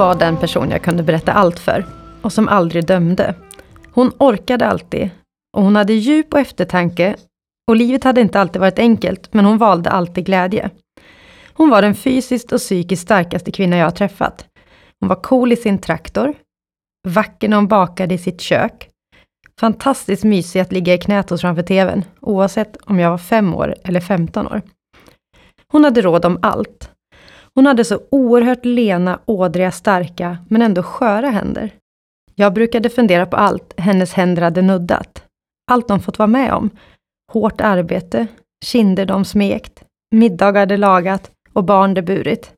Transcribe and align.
var 0.00 0.14
den 0.14 0.36
person 0.36 0.70
jag 0.70 0.82
kunde 0.82 1.02
berätta 1.02 1.32
allt 1.32 1.58
för 1.58 1.86
och 2.22 2.32
som 2.32 2.48
aldrig 2.48 2.86
dömde. 2.86 3.34
Hon 3.92 4.12
orkade 4.18 4.66
alltid 4.66 5.10
och 5.56 5.62
hon 5.62 5.76
hade 5.76 5.92
djup 5.92 6.34
och 6.34 6.40
eftertanke 6.40 7.16
och 7.68 7.76
livet 7.76 8.04
hade 8.04 8.20
inte 8.20 8.40
alltid 8.40 8.60
varit 8.60 8.78
enkelt, 8.78 9.34
men 9.34 9.44
hon 9.44 9.58
valde 9.58 9.90
alltid 9.90 10.26
glädje. 10.26 10.70
Hon 11.52 11.70
var 11.70 11.82
den 11.82 11.94
fysiskt 11.94 12.52
och 12.52 12.58
psykiskt 12.58 13.02
starkaste 13.02 13.52
kvinna 13.52 13.76
jag 13.76 13.86
har 13.86 13.90
träffat. 13.90 14.46
Hon 15.00 15.08
var 15.08 15.16
cool 15.16 15.52
i 15.52 15.56
sin 15.56 15.78
traktor, 15.78 16.34
vacker 17.08 17.48
när 17.48 17.56
hon 17.56 17.68
bakade 17.68 18.14
i 18.14 18.18
sitt 18.18 18.40
kök, 18.40 18.88
fantastiskt 19.60 20.24
mysig 20.24 20.60
att 20.60 20.72
ligga 20.72 20.94
i 20.94 20.98
knät 20.98 21.30
hos 21.30 21.40
framför 21.40 21.62
TVn, 21.62 22.04
oavsett 22.20 22.76
om 22.76 22.98
jag 22.98 23.10
var 23.10 23.18
fem 23.18 23.54
år 23.54 23.74
eller 23.84 24.00
15 24.00 24.46
år. 24.46 24.62
Hon 25.72 25.84
hade 25.84 26.02
råd 26.02 26.24
om 26.24 26.38
allt. 26.42 26.89
Hon 27.54 27.66
hade 27.66 27.84
så 27.84 28.00
oerhört 28.10 28.64
lena, 28.64 29.20
ådriga, 29.24 29.70
starka, 29.70 30.38
men 30.48 30.62
ändå 30.62 30.82
sköra 30.82 31.30
händer. 31.30 31.70
Jag 32.34 32.54
brukade 32.54 32.90
fundera 32.90 33.26
på 33.26 33.36
allt 33.36 33.74
hennes 33.76 34.12
händer 34.12 34.42
hade 34.42 34.62
nuddat. 34.62 35.24
Allt 35.70 35.88
de 35.88 36.00
fått 36.00 36.18
vara 36.18 36.26
med 36.26 36.52
om. 36.52 36.70
Hårt 37.32 37.60
arbete, 37.60 38.26
kinder 38.64 39.06
de 39.06 39.24
smekt, 39.24 39.84
middagar 40.10 40.66
de 40.66 40.76
lagat 40.76 41.30
och 41.52 41.64
barn 41.64 41.94
de 41.94 42.02
burit. 42.02 42.52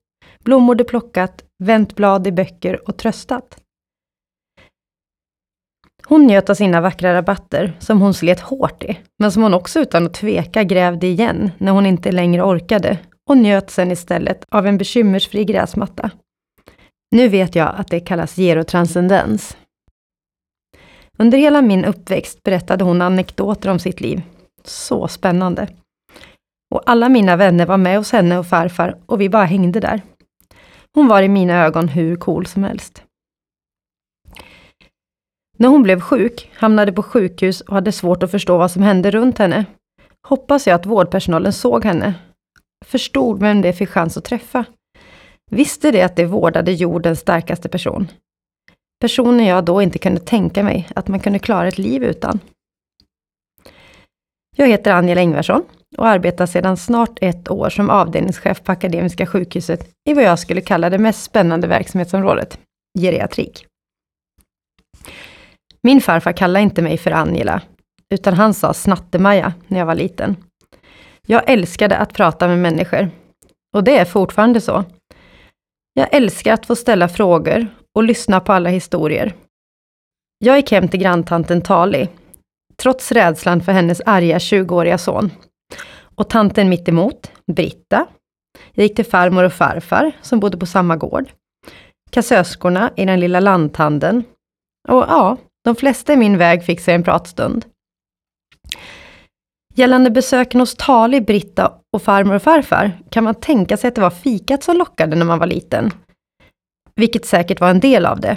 Blommor 0.44 0.74
de 0.74 0.84
plockat, 0.84 1.44
vänt 1.64 1.96
blad 1.96 2.26
i 2.26 2.32
böcker 2.32 2.88
och 2.88 2.96
tröstat. 2.96 3.58
Hon 6.06 6.26
njöt 6.26 6.50
av 6.50 6.54
sina 6.54 6.80
vackra 6.80 7.14
rabatter, 7.14 7.72
som 7.78 8.00
hon 8.00 8.14
slet 8.14 8.40
hårt 8.40 8.84
i, 8.84 8.98
men 9.18 9.32
som 9.32 9.42
hon 9.42 9.54
också 9.54 9.80
utan 9.80 10.06
att 10.06 10.14
tveka 10.14 10.64
grävde 10.64 11.06
igen 11.06 11.50
när 11.58 11.72
hon 11.72 11.86
inte 11.86 12.12
längre 12.12 12.42
orkade 12.42 12.98
och 13.30 13.36
njöt 13.36 13.70
sen 13.70 13.90
istället 13.90 14.44
av 14.48 14.66
en 14.66 14.78
bekymmersfri 14.78 15.44
gräsmatta. 15.44 16.10
Nu 17.10 17.28
vet 17.28 17.54
jag 17.54 17.74
att 17.76 17.88
det 17.88 18.00
kallas 18.00 18.36
gerotranscendens. 18.36 19.56
Under 21.18 21.38
hela 21.38 21.62
min 21.62 21.84
uppväxt 21.84 22.42
berättade 22.42 22.84
hon 22.84 23.02
anekdoter 23.02 23.70
om 23.70 23.78
sitt 23.78 24.00
liv. 24.00 24.22
Så 24.64 25.08
spännande. 25.08 25.68
Och 26.74 26.82
alla 26.86 27.08
mina 27.08 27.36
vänner 27.36 27.66
var 27.66 27.76
med 27.76 27.98
hos 27.98 28.12
henne 28.12 28.38
och 28.38 28.46
farfar 28.46 28.98
och 29.06 29.20
vi 29.20 29.28
bara 29.28 29.44
hängde 29.44 29.80
där. 29.80 30.02
Hon 30.94 31.08
var 31.08 31.22
i 31.22 31.28
mina 31.28 31.64
ögon 31.64 31.88
hur 31.88 32.16
cool 32.16 32.46
som 32.46 32.64
helst. 32.64 33.02
När 35.58 35.68
hon 35.68 35.82
blev 35.82 36.00
sjuk, 36.00 36.50
hamnade 36.54 36.92
på 36.92 37.02
sjukhus 37.02 37.60
och 37.60 37.74
hade 37.74 37.92
svårt 37.92 38.22
att 38.22 38.30
förstå 38.30 38.58
vad 38.58 38.70
som 38.70 38.82
hände 38.82 39.10
runt 39.10 39.38
henne, 39.38 39.64
hoppas 40.28 40.66
jag 40.66 40.74
att 40.74 40.86
vårdpersonalen 40.86 41.52
såg 41.52 41.84
henne, 41.84 42.14
förstod 42.84 43.40
vem 43.40 43.60
det 43.60 43.72
fick 43.72 43.88
chans 43.88 44.16
att 44.16 44.24
träffa. 44.24 44.64
Visste 45.50 45.90
det 45.90 46.02
att 46.02 46.16
det 46.16 46.24
vårdade 46.24 46.72
jordens 46.72 47.20
starkaste 47.20 47.68
person. 47.68 48.08
Personen 49.00 49.46
jag 49.46 49.64
då 49.64 49.82
inte 49.82 49.98
kunde 49.98 50.20
tänka 50.20 50.62
mig 50.62 50.88
att 50.94 51.08
man 51.08 51.20
kunde 51.20 51.38
klara 51.38 51.68
ett 51.68 51.78
liv 51.78 52.04
utan. 52.04 52.40
Jag 54.56 54.68
heter 54.68 54.92
Angela 54.92 55.20
Ingvarsson 55.20 55.62
och 55.98 56.06
arbetar 56.06 56.46
sedan 56.46 56.76
snart 56.76 57.18
ett 57.20 57.50
år 57.50 57.70
som 57.70 57.90
avdelningschef 57.90 58.62
på 58.62 58.72
Akademiska 58.72 59.26
sjukhuset 59.26 59.88
i 60.10 60.14
vad 60.14 60.24
jag 60.24 60.38
skulle 60.38 60.60
kalla 60.60 60.90
det 60.90 60.98
mest 60.98 61.22
spännande 61.22 61.66
verksamhetsområdet, 61.66 62.58
geriatrik. 62.98 63.66
Min 65.82 66.00
farfar 66.00 66.32
kallade 66.32 66.62
inte 66.62 66.82
mig 66.82 66.98
för 66.98 67.10
Angela, 67.10 67.62
utan 68.14 68.34
han 68.34 68.54
sa 68.54 68.74
Snattemaja 68.74 69.52
när 69.68 69.78
jag 69.78 69.86
var 69.86 69.94
liten. 69.94 70.36
Jag 71.32 71.50
älskade 71.50 71.96
att 71.96 72.12
prata 72.12 72.48
med 72.48 72.58
människor. 72.58 73.10
Och 73.74 73.84
det 73.84 73.98
är 73.98 74.04
fortfarande 74.04 74.60
så. 74.60 74.84
Jag 75.94 76.14
älskar 76.14 76.52
att 76.52 76.66
få 76.66 76.76
ställa 76.76 77.08
frågor 77.08 77.66
och 77.94 78.02
lyssna 78.02 78.40
på 78.40 78.52
alla 78.52 78.70
historier. 78.70 79.34
Jag 80.38 80.56
gick 80.56 80.72
hem 80.72 80.88
till 80.88 81.00
granntanten 81.00 81.62
Tali, 81.62 82.08
trots 82.76 83.12
rädslan 83.12 83.60
för 83.60 83.72
hennes 83.72 84.00
arga 84.06 84.38
20-åriga 84.38 84.98
son. 84.98 85.30
Och 86.14 86.30
tanten 86.30 86.68
mitt 86.68 86.88
emot, 86.88 87.30
Britta. 87.52 88.06
Jag 88.72 88.82
gick 88.82 88.96
till 88.96 89.06
farmor 89.06 89.44
och 89.44 89.52
farfar 89.52 90.12
som 90.22 90.40
bodde 90.40 90.56
på 90.56 90.66
samma 90.66 90.96
gård. 90.96 91.30
Kassörskorna 92.10 92.90
i 92.96 93.04
den 93.04 93.20
lilla 93.20 93.40
lanthandeln. 93.40 94.24
Och 94.88 95.04
ja, 95.08 95.36
de 95.64 95.76
flesta 95.76 96.12
i 96.12 96.16
min 96.16 96.38
väg 96.38 96.64
fick 96.64 96.80
sig 96.80 96.94
en 96.94 97.04
pratstund. 97.04 97.64
Gällande 99.74 100.10
besöken 100.10 100.60
hos 100.60 100.74
Tali, 100.74 101.20
Britta 101.20 101.72
och 101.92 102.02
farmor 102.02 102.34
och 102.34 102.42
farfar 102.42 102.92
kan 103.10 103.24
man 103.24 103.34
tänka 103.34 103.76
sig 103.76 103.88
att 103.88 103.94
det 103.94 104.00
var 104.00 104.10
fikat 104.10 104.62
som 104.62 104.76
lockade 104.76 105.16
när 105.16 105.24
man 105.24 105.38
var 105.38 105.46
liten. 105.46 105.90
Vilket 106.94 107.26
säkert 107.26 107.60
var 107.60 107.70
en 107.70 107.80
del 107.80 108.06
av 108.06 108.20
det. 108.20 108.36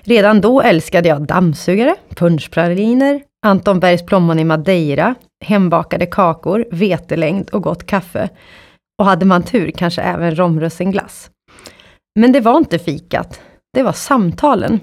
Redan 0.00 0.40
då 0.40 0.62
älskade 0.62 1.08
jag 1.08 1.26
dammsugare, 1.26 1.94
punschpraliner, 2.08 3.22
Anton 3.46 3.80
Bergs 3.80 4.06
plommon 4.06 4.38
i 4.38 4.44
Madeira, 4.44 5.14
hembakade 5.44 6.06
kakor, 6.06 6.66
vetelängd 6.70 7.50
och 7.50 7.62
gott 7.62 7.86
kaffe. 7.86 8.28
Och 8.98 9.04
hade 9.04 9.26
man 9.26 9.42
tur 9.42 9.70
kanske 9.70 10.02
även 10.02 10.36
romrussinglass. 10.36 11.30
Men 12.18 12.32
det 12.32 12.40
var 12.40 12.56
inte 12.56 12.78
fikat, 12.78 13.40
det 13.72 13.82
var 13.82 13.92
samtalen. 13.92 14.80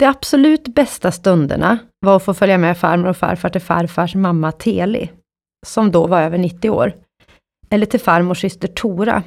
De 0.00 0.06
absolut 0.06 0.68
bästa 0.68 1.12
stunderna 1.12 1.78
var 2.00 2.16
att 2.16 2.24
få 2.24 2.34
följa 2.34 2.58
med 2.58 2.78
farmor 2.78 3.08
och 3.08 3.16
farfar 3.16 3.48
till 3.48 3.60
farfars 3.60 4.14
mamma 4.14 4.52
Teli, 4.52 5.10
som 5.66 5.90
då 5.90 6.06
var 6.06 6.22
över 6.22 6.38
90 6.38 6.70
år, 6.70 6.94
eller 7.70 7.86
till 7.86 8.00
farmors 8.00 8.40
syster 8.40 8.68
Tora, 8.68 9.22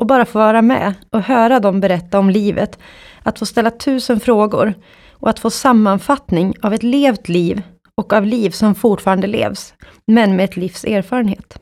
och 0.00 0.06
bara 0.06 0.24
få 0.24 0.38
vara 0.38 0.62
med 0.62 0.94
och 1.10 1.20
höra 1.22 1.60
dem 1.60 1.80
berätta 1.80 2.18
om 2.18 2.30
livet, 2.30 2.78
att 3.22 3.38
få 3.38 3.46
ställa 3.46 3.70
tusen 3.70 4.20
frågor 4.20 4.74
och 5.10 5.30
att 5.30 5.38
få 5.38 5.50
sammanfattning 5.50 6.54
av 6.62 6.74
ett 6.74 6.82
levt 6.82 7.28
liv 7.28 7.62
och 7.94 8.12
av 8.12 8.26
liv 8.26 8.50
som 8.50 8.74
fortfarande 8.74 9.26
levs, 9.26 9.74
men 10.06 10.36
med 10.36 10.44
ett 10.44 10.56
livs 10.56 10.84
erfarenhet. 10.84 11.58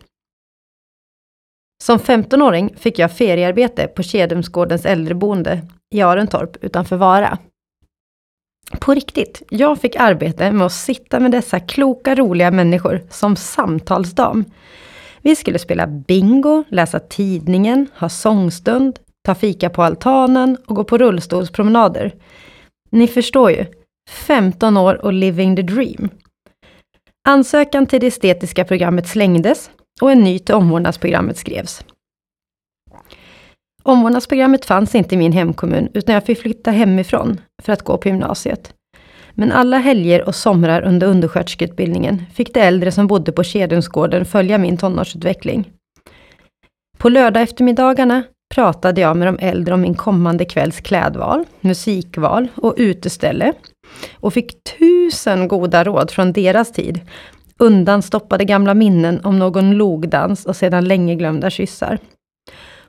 Som 1.84 1.98
15-åring 1.98 2.74
fick 2.76 2.98
jag 2.98 3.12
feriearbete 3.12 3.86
på 3.86 4.02
Kedumsgårdens 4.02 4.86
äldreboende 4.86 5.62
i 5.94 6.02
Arentorp 6.02 6.56
utanför 6.64 6.96
Vara. 6.96 7.38
På 8.70 8.94
riktigt, 8.94 9.42
jag 9.50 9.80
fick 9.80 9.96
arbete 9.96 10.52
med 10.52 10.66
att 10.66 10.72
sitta 10.72 11.20
med 11.20 11.30
dessa 11.30 11.60
kloka, 11.60 12.14
roliga 12.14 12.50
människor 12.50 13.02
som 13.10 13.36
samtalsdam. 13.36 14.44
Vi 15.22 15.36
skulle 15.36 15.58
spela 15.58 15.86
bingo, 15.86 16.64
läsa 16.68 16.98
tidningen, 16.98 17.86
ha 17.98 18.08
sångstund, 18.08 18.98
ta 19.24 19.34
fika 19.34 19.70
på 19.70 19.82
altanen 19.82 20.56
och 20.66 20.76
gå 20.76 20.84
på 20.84 20.98
rullstolspromenader. 20.98 22.14
Ni 22.90 23.06
förstår 23.06 23.50
ju, 23.50 23.66
15 24.10 24.76
år 24.76 25.04
och 25.04 25.12
living 25.12 25.56
the 25.56 25.62
dream. 25.62 26.08
Ansökan 27.28 27.86
till 27.86 28.00
det 28.00 28.06
estetiska 28.06 28.64
programmet 28.64 29.08
slängdes 29.08 29.70
och 30.00 30.12
en 30.12 30.24
ny 30.24 30.38
till 30.38 30.54
omvårdnadsprogrammet 30.54 31.36
skrevs. 31.36 31.84
Omvårdnadsprogrammet 33.88 34.64
fanns 34.64 34.94
inte 34.94 35.14
i 35.14 35.18
min 35.18 35.32
hemkommun, 35.32 35.88
utan 35.94 36.14
jag 36.14 36.24
fick 36.24 36.38
flytta 36.38 36.70
hemifrån 36.70 37.40
för 37.62 37.72
att 37.72 37.82
gå 37.82 37.98
på 37.98 38.08
gymnasiet. 38.08 38.74
Men 39.32 39.52
alla 39.52 39.78
helger 39.78 40.28
och 40.28 40.34
somrar 40.34 40.82
under 40.82 41.06
undersköterskeutbildningen 41.06 42.22
fick 42.34 42.54
de 42.54 42.60
äldre 42.60 42.92
som 42.92 43.06
bodde 43.06 43.32
på 43.32 43.44
Kedumsgården 43.44 44.24
följa 44.24 44.58
min 44.58 44.76
tonårsutveckling. 44.76 45.70
På 46.98 47.08
lördag 47.08 47.42
eftermiddagarna 47.42 48.22
pratade 48.54 49.00
jag 49.00 49.16
med 49.16 49.28
de 49.28 49.38
äldre 49.46 49.74
om 49.74 49.80
min 49.80 49.94
kommande 49.94 50.44
kvälls 50.44 50.80
klädval, 50.80 51.44
musikval 51.60 52.48
och 52.54 52.74
uteställe 52.76 53.52
och 54.14 54.32
fick 54.32 54.64
tusen 54.78 55.48
goda 55.48 55.84
råd 55.84 56.10
från 56.10 56.32
deras 56.32 56.72
tid. 56.72 57.00
Undanstoppade 57.58 58.44
gamla 58.44 58.74
minnen 58.74 59.20
om 59.24 59.38
någon 59.38 59.70
logdans 59.70 60.46
och 60.46 60.56
sedan 60.56 60.84
länge 60.84 61.14
glömda 61.14 61.50
kyssar. 61.50 61.98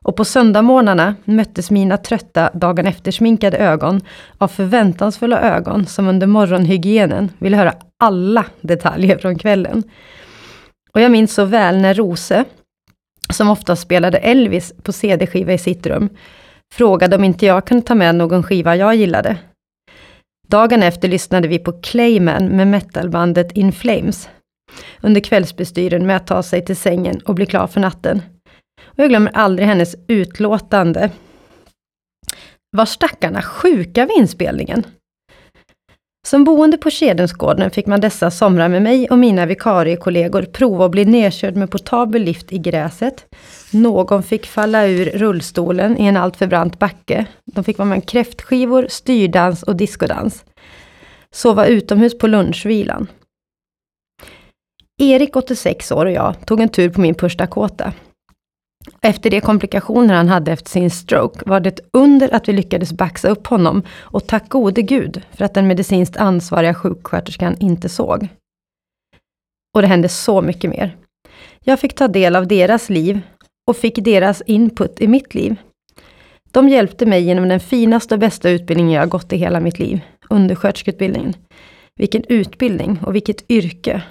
Och 0.10 0.16
på 0.16 0.26
söndagmorgnarna 0.26 1.16
möttes 1.26 1.72
mina 1.72 1.98
trötta 1.98 2.50
dagen 2.54 2.88
efter-sminkade 2.88 3.58
ögon 3.58 4.02
av 4.38 4.48
förväntansfulla 4.48 5.42
ögon 5.42 5.86
som 5.86 6.08
under 6.08 6.28
morgonhygienen 6.28 7.32
ville 7.40 7.58
höra 7.58 7.74
alla 8.00 8.46
detaljer 8.62 9.18
från 9.18 9.40
kvällen. 9.40 9.84
Och 10.94 11.02
jag 11.02 11.12
minns 11.12 11.34
så 11.34 11.46
väl 11.46 11.78
när 11.78 11.94
Rose, 11.94 12.46
som 13.34 13.50
ofta 13.50 13.76
spelade 13.76 14.18
Elvis 14.18 14.74
på 14.84 14.94
CD-skiva 14.94 15.54
i 15.54 15.58
sitt 15.58 15.86
rum, 15.86 16.10
frågade 16.74 17.16
om 17.16 17.24
inte 17.24 17.46
jag 17.46 17.66
kunde 17.66 17.86
ta 17.86 17.96
med 17.96 18.16
någon 18.16 18.44
skiva 18.44 18.76
jag 18.76 18.96
gillade. 18.96 19.38
Dagen 20.48 20.84
efter 20.84 21.08
lyssnade 21.08 21.48
vi 21.48 21.60
på 21.60 21.72
Clayman 21.72 22.48
med 22.48 22.68
metalbandet 22.68 23.52
In 23.52 23.72
Flames, 23.72 24.30
under 25.02 25.22
kvällsbestyren 25.22 26.06
med 26.06 26.16
att 26.16 26.28
ta 26.28 26.44
sig 26.44 26.66
till 26.66 26.78
sängen 26.78 27.20
och 27.26 27.36
bli 27.36 27.46
klar 27.46 27.68
för 27.68 27.80
natten. 27.80 28.22
Och 28.84 29.00
jag 29.00 29.10
glömmer 29.10 29.32
aldrig 29.34 29.68
hennes 29.68 29.96
utlåtande. 30.08 31.12
Var 32.78 32.86
stackarna 32.86 33.42
sjuka 33.42 34.06
vid 34.06 34.18
inspelningen? 34.18 34.86
Som 36.28 36.44
boende 36.44 36.78
på 36.78 36.90
Kedensgården 36.90 37.72
fick 37.72 37.88
man 37.88 38.02
dessa 38.02 38.32
somrar 38.32 38.70
med 38.70 38.82
mig 38.82 39.10
och 39.10 39.18
mina 39.18 39.46
vikariekollegor 39.46 40.42
prova 40.42 40.86
att 40.86 40.92
bli 40.92 41.06
nedkörd 41.06 41.56
med 41.56 41.72
portabel 41.72 42.24
lift 42.24 42.54
i 42.54 42.58
gräset. 42.58 43.26
Någon 43.72 44.24
fick 44.24 44.46
falla 44.46 44.88
ur 44.88 45.06
rullstolen 45.06 45.98
i 45.98 46.06
en 46.06 46.18
alltför 46.18 46.48
brant 46.48 46.80
backe. 46.80 47.26
De 47.46 47.64
fick 47.64 47.78
vara 47.78 47.90
med 47.90 48.10
kräftskivor, 48.10 48.88
styrdans 48.90 49.64
och 49.64 49.76
diskodans. 49.76 50.46
Sova 51.32 51.66
utomhus 51.66 52.18
på 52.18 52.28
lunchvilan. 52.28 53.08
Erik, 55.02 55.36
86 55.36 55.92
år, 55.92 56.06
och 56.06 56.12
jag 56.12 56.46
tog 56.46 56.60
en 56.60 56.70
tur 56.70 56.90
på 56.90 57.02
min 57.02 57.16
första 57.16 57.48
kåta. 57.48 57.94
Efter 59.02 59.30
de 59.30 59.42
komplikationer 59.42 60.14
han 60.14 60.28
hade 60.28 60.52
efter 60.52 60.70
sin 60.70 60.92
stroke 60.92 61.40
var 61.46 61.60
det 61.60 61.70
ett 61.70 61.90
under 61.94 62.36
att 62.36 62.48
vi 62.48 62.54
lyckades 62.54 62.94
baxa 62.94 63.30
upp 63.30 63.48
honom 63.48 63.84
och 64.00 64.28
tack 64.28 64.50
gode 64.50 64.82
gud 64.82 65.22
för 65.32 65.46
att 65.46 65.54
den 65.54 65.68
medicinskt 65.68 66.18
ansvariga 66.18 66.74
sjuksköterskan 66.74 67.56
inte 67.60 67.90
såg. 67.90 68.28
Och 69.76 69.82
det 69.82 69.88
hände 69.88 70.10
så 70.10 70.42
mycket 70.42 70.70
mer. 70.70 70.98
Jag 71.64 71.80
fick 71.80 71.96
ta 71.96 72.08
del 72.08 72.36
av 72.36 72.48
deras 72.48 72.90
liv 72.90 73.22
och 73.68 73.78
fick 73.78 73.96
deras 73.96 74.42
input 74.46 75.02
i 75.02 75.08
mitt 75.08 75.34
liv. 75.34 75.56
De 76.52 76.70
hjälpte 76.70 77.06
mig 77.06 77.24
genom 77.24 77.50
den 77.50 77.60
finaste 77.60 78.16
och 78.16 78.20
bästa 78.20 78.50
utbildningen 78.50 78.94
jag 78.94 79.10
gått 79.10 79.34
i 79.34 79.38
hela 79.38 79.60
mitt 79.60 79.80
liv, 79.80 80.02
undersköterskeutbildningen. 80.30 81.34
Vilken 81.96 82.24
utbildning 82.30 83.00
och 83.06 83.16
vilket 83.16 83.52
yrke. 83.52 84.04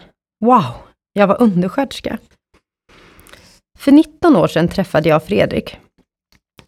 Wow, 0.45 0.65
jag 1.13 1.27
var 1.27 1.43
undersköterska. 1.43 2.19
För 3.79 3.93
19 3.93 4.37
år 4.37 4.47
sedan 4.47 4.69
träffade 4.69 5.09
jag 5.09 5.25
Fredrik. 5.25 5.77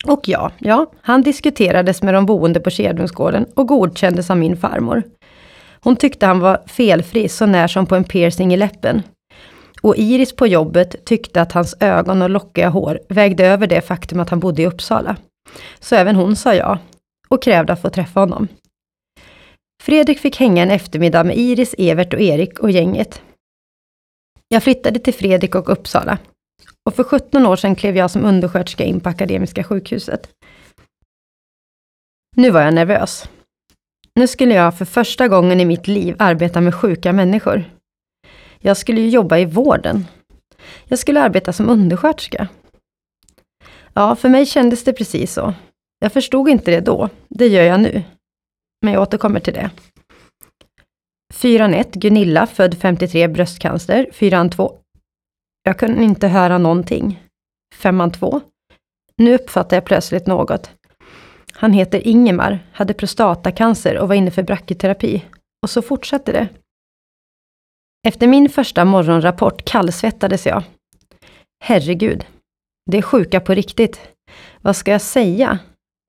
Och 0.06 0.20
ja, 0.28 0.50
ja, 0.58 0.92
han 1.00 1.22
diskuterades 1.22 2.02
med 2.02 2.14
de 2.14 2.26
boende 2.26 2.60
på 2.60 2.70
Kedrumsgården 2.70 3.46
och 3.54 3.68
godkändes 3.68 4.30
av 4.30 4.36
min 4.36 4.56
farmor. 4.56 5.02
Hon 5.80 5.96
tyckte 5.96 6.26
han 6.26 6.40
var 6.40 6.62
felfri 6.66 7.28
så 7.28 7.46
när 7.46 7.68
som 7.68 7.86
på 7.86 7.94
en 7.94 8.04
piercing 8.04 8.54
i 8.54 8.56
läppen. 8.56 9.02
Och 9.82 9.96
Iris 9.96 10.36
på 10.36 10.46
jobbet 10.46 11.04
tyckte 11.04 11.42
att 11.42 11.52
hans 11.52 11.76
ögon 11.80 12.22
och 12.22 12.30
lockiga 12.30 12.68
hår 12.68 13.00
vägde 13.08 13.46
över 13.46 13.66
det 13.66 13.80
faktum 13.80 14.20
att 14.20 14.30
han 14.30 14.40
bodde 14.40 14.62
i 14.62 14.66
Uppsala. 14.66 15.16
Så 15.80 15.96
även 15.96 16.16
hon 16.16 16.36
sa 16.36 16.54
ja 16.54 16.78
och 17.28 17.42
krävde 17.42 17.72
att 17.72 17.82
få 17.82 17.90
träffa 17.90 18.20
honom. 18.20 18.48
Fredrik 19.82 20.18
fick 20.18 20.36
hänga 20.36 20.62
en 20.62 20.70
eftermiddag 20.70 21.24
med 21.24 21.36
Iris, 21.36 21.74
Evert 21.78 22.14
och 22.14 22.20
Erik 22.20 22.58
och 22.58 22.70
gänget. 22.70 23.22
Jag 24.48 24.62
flyttade 24.62 24.98
till 24.98 25.14
Fredrik 25.14 25.54
och 25.54 25.68
Uppsala 25.68 26.18
och 26.87 26.94
för 26.94 27.05
17 27.05 27.47
år 27.47 27.56
sedan 27.56 27.77
klev 27.77 27.97
jag 27.97 28.11
som 28.11 28.25
undersköterska 28.25 28.85
in 28.85 29.00
på 29.00 29.09
Akademiska 29.09 29.65
sjukhuset. 29.65 30.29
Nu 32.37 32.50
var 32.50 32.62
jag 32.62 32.75
nervös. 32.75 33.29
Nu 34.15 34.29
skulle 34.29 34.55
jag 34.55 34.79
för 34.79 34.85
första 34.85 35.29
gången 35.29 35.61
i 35.61 35.65
mitt 35.65 35.87
liv 35.87 36.17
arbeta 36.19 36.61
med 36.61 36.75
sjuka 36.75 37.12
människor. 37.12 37.65
Jag 38.59 38.77
skulle 38.77 39.00
ju 39.00 39.09
jobba 39.09 39.38
i 39.38 39.44
vården. 39.44 40.06
Jag 40.85 40.99
skulle 40.99 41.23
arbeta 41.23 41.53
som 41.53 41.69
undersköterska. 41.69 42.49
Ja, 43.94 44.17
för 44.17 44.29
mig 44.29 44.47
kändes 44.47 44.85
det 44.85 44.93
precis 44.93 45.32
så. 45.32 45.55
Jag 45.99 46.12
förstod 46.12 46.49
inte 46.49 46.71
det 46.71 46.81
då. 46.81 47.09
Det 47.29 47.47
gör 47.47 47.62
jag 47.62 47.81
nu. 47.81 48.03
Men 48.82 48.93
jag 48.93 49.03
återkommer 49.03 49.41
till 49.41 49.55
det. 49.55 49.71
Fyran 51.35 51.75
1, 51.75 51.94
Gunilla, 51.94 52.47
född 52.47 52.79
53, 52.79 53.29
bröstcancer. 53.29 54.11
Fyran 54.12 54.50
2, 54.50 54.80
jag 55.62 55.78
kunde 55.78 56.02
inte 56.02 56.28
höra 56.28 56.58
någonting. 56.58 57.22
Femman 57.74 58.12
två. 58.12 58.40
Nu 59.16 59.34
uppfattar 59.34 59.76
jag 59.76 59.84
plötsligt 59.84 60.26
något. 60.26 60.70
Han 61.52 61.72
heter 61.72 62.06
Ingemar, 62.06 62.58
hade 62.72 62.94
prostatacancer 62.94 63.98
och 63.98 64.08
var 64.08 64.14
inne 64.14 64.30
för 64.30 64.42
brachyterapi. 64.42 65.24
Och 65.62 65.70
så 65.70 65.82
fortsatte 65.82 66.32
det. 66.32 66.48
Efter 68.08 68.26
min 68.26 68.48
första 68.48 68.84
morgonrapport 68.84 69.64
kallsvettades 69.64 70.46
jag. 70.46 70.62
Herregud, 71.64 72.26
det 72.90 72.98
är 72.98 73.02
sjuka 73.02 73.40
på 73.40 73.54
riktigt. 73.54 74.00
Vad 74.60 74.76
ska 74.76 74.90
jag 74.90 75.02
säga? 75.02 75.58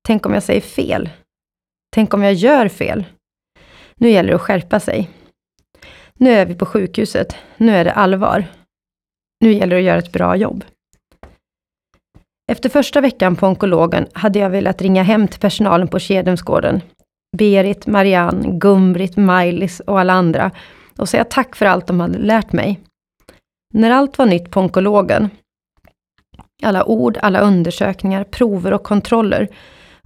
Tänk 0.07 0.25
om 0.25 0.33
jag 0.33 0.43
säger 0.43 0.61
fel? 0.61 1.09
Tänk 1.93 2.13
om 2.13 2.23
jag 2.23 2.33
gör 2.33 2.67
fel? 2.67 3.05
Nu 3.95 4.09
gäller 4.09 4.29
det 4.29 4.35
att 4.35 4.41
skärpa 4.41 4.79
sig. 4.79 5.09
Nu 6.13 6.31
är 6.31 6.45
vi 6.45 6.55
på 6.55 6.65
sjukhuset. 6.65 7.35
Nu 7.57 7.75
är 7.75 7.85
det 7.85 7.93
allvar. 7.93 8.45
Nu 9.41 9.53
gäller 9.53 9.75
det 9.75 9.81
att 9.81 9.85
göra 9.85 9.99
ett 9.99 10.11
bra 10.11 10.35
jobb. 10.35 10.63
Efter 12.51 12.69
första 12.69 13.01
veckan 13.01 13.35
på 13.35 13.47
onkologen 13.47 14.07
hade 14.13 14.39
jag 14.39 14.49
velat 14.49 14.81
ringa 14.81 15.03
hem 15.03 15.27
till 15.27 15.39
personalen 15.39 15.87
på 15.87 15.99
Kedemsgården. 15.99 16.81
Berit, 17.37 17.87
Marianne, 17.87 18.59
Gumbrit, 18.59 19.17
Mailis 19.17 19.79
och 19.79 19.99
alla 19.99 20.13
andra 20.13 20.51
och 20.97 21.09
säga 21.09 21.23
tack 21.23 21.55
för 21.55 21.65
allt 21.65 21.87
de 21.87 21.99
hade 21.99 22.17
lärt 22.17 22.51
mig. 22.51 22.79
När 23.73 23.91
allt 23.91 24.17
var 24.17 24.25
nytt 24.25 24.51
på 24.51 24.59
onkologen, 24.59 25.29
alla 26.63 26.85
ord, 26.85 27.17
alla 27.21 27.39
undersökningar, 27.39 28.23
prover 28.23 28.73
och 28.73 28.83
kontroller, 28.83 29.47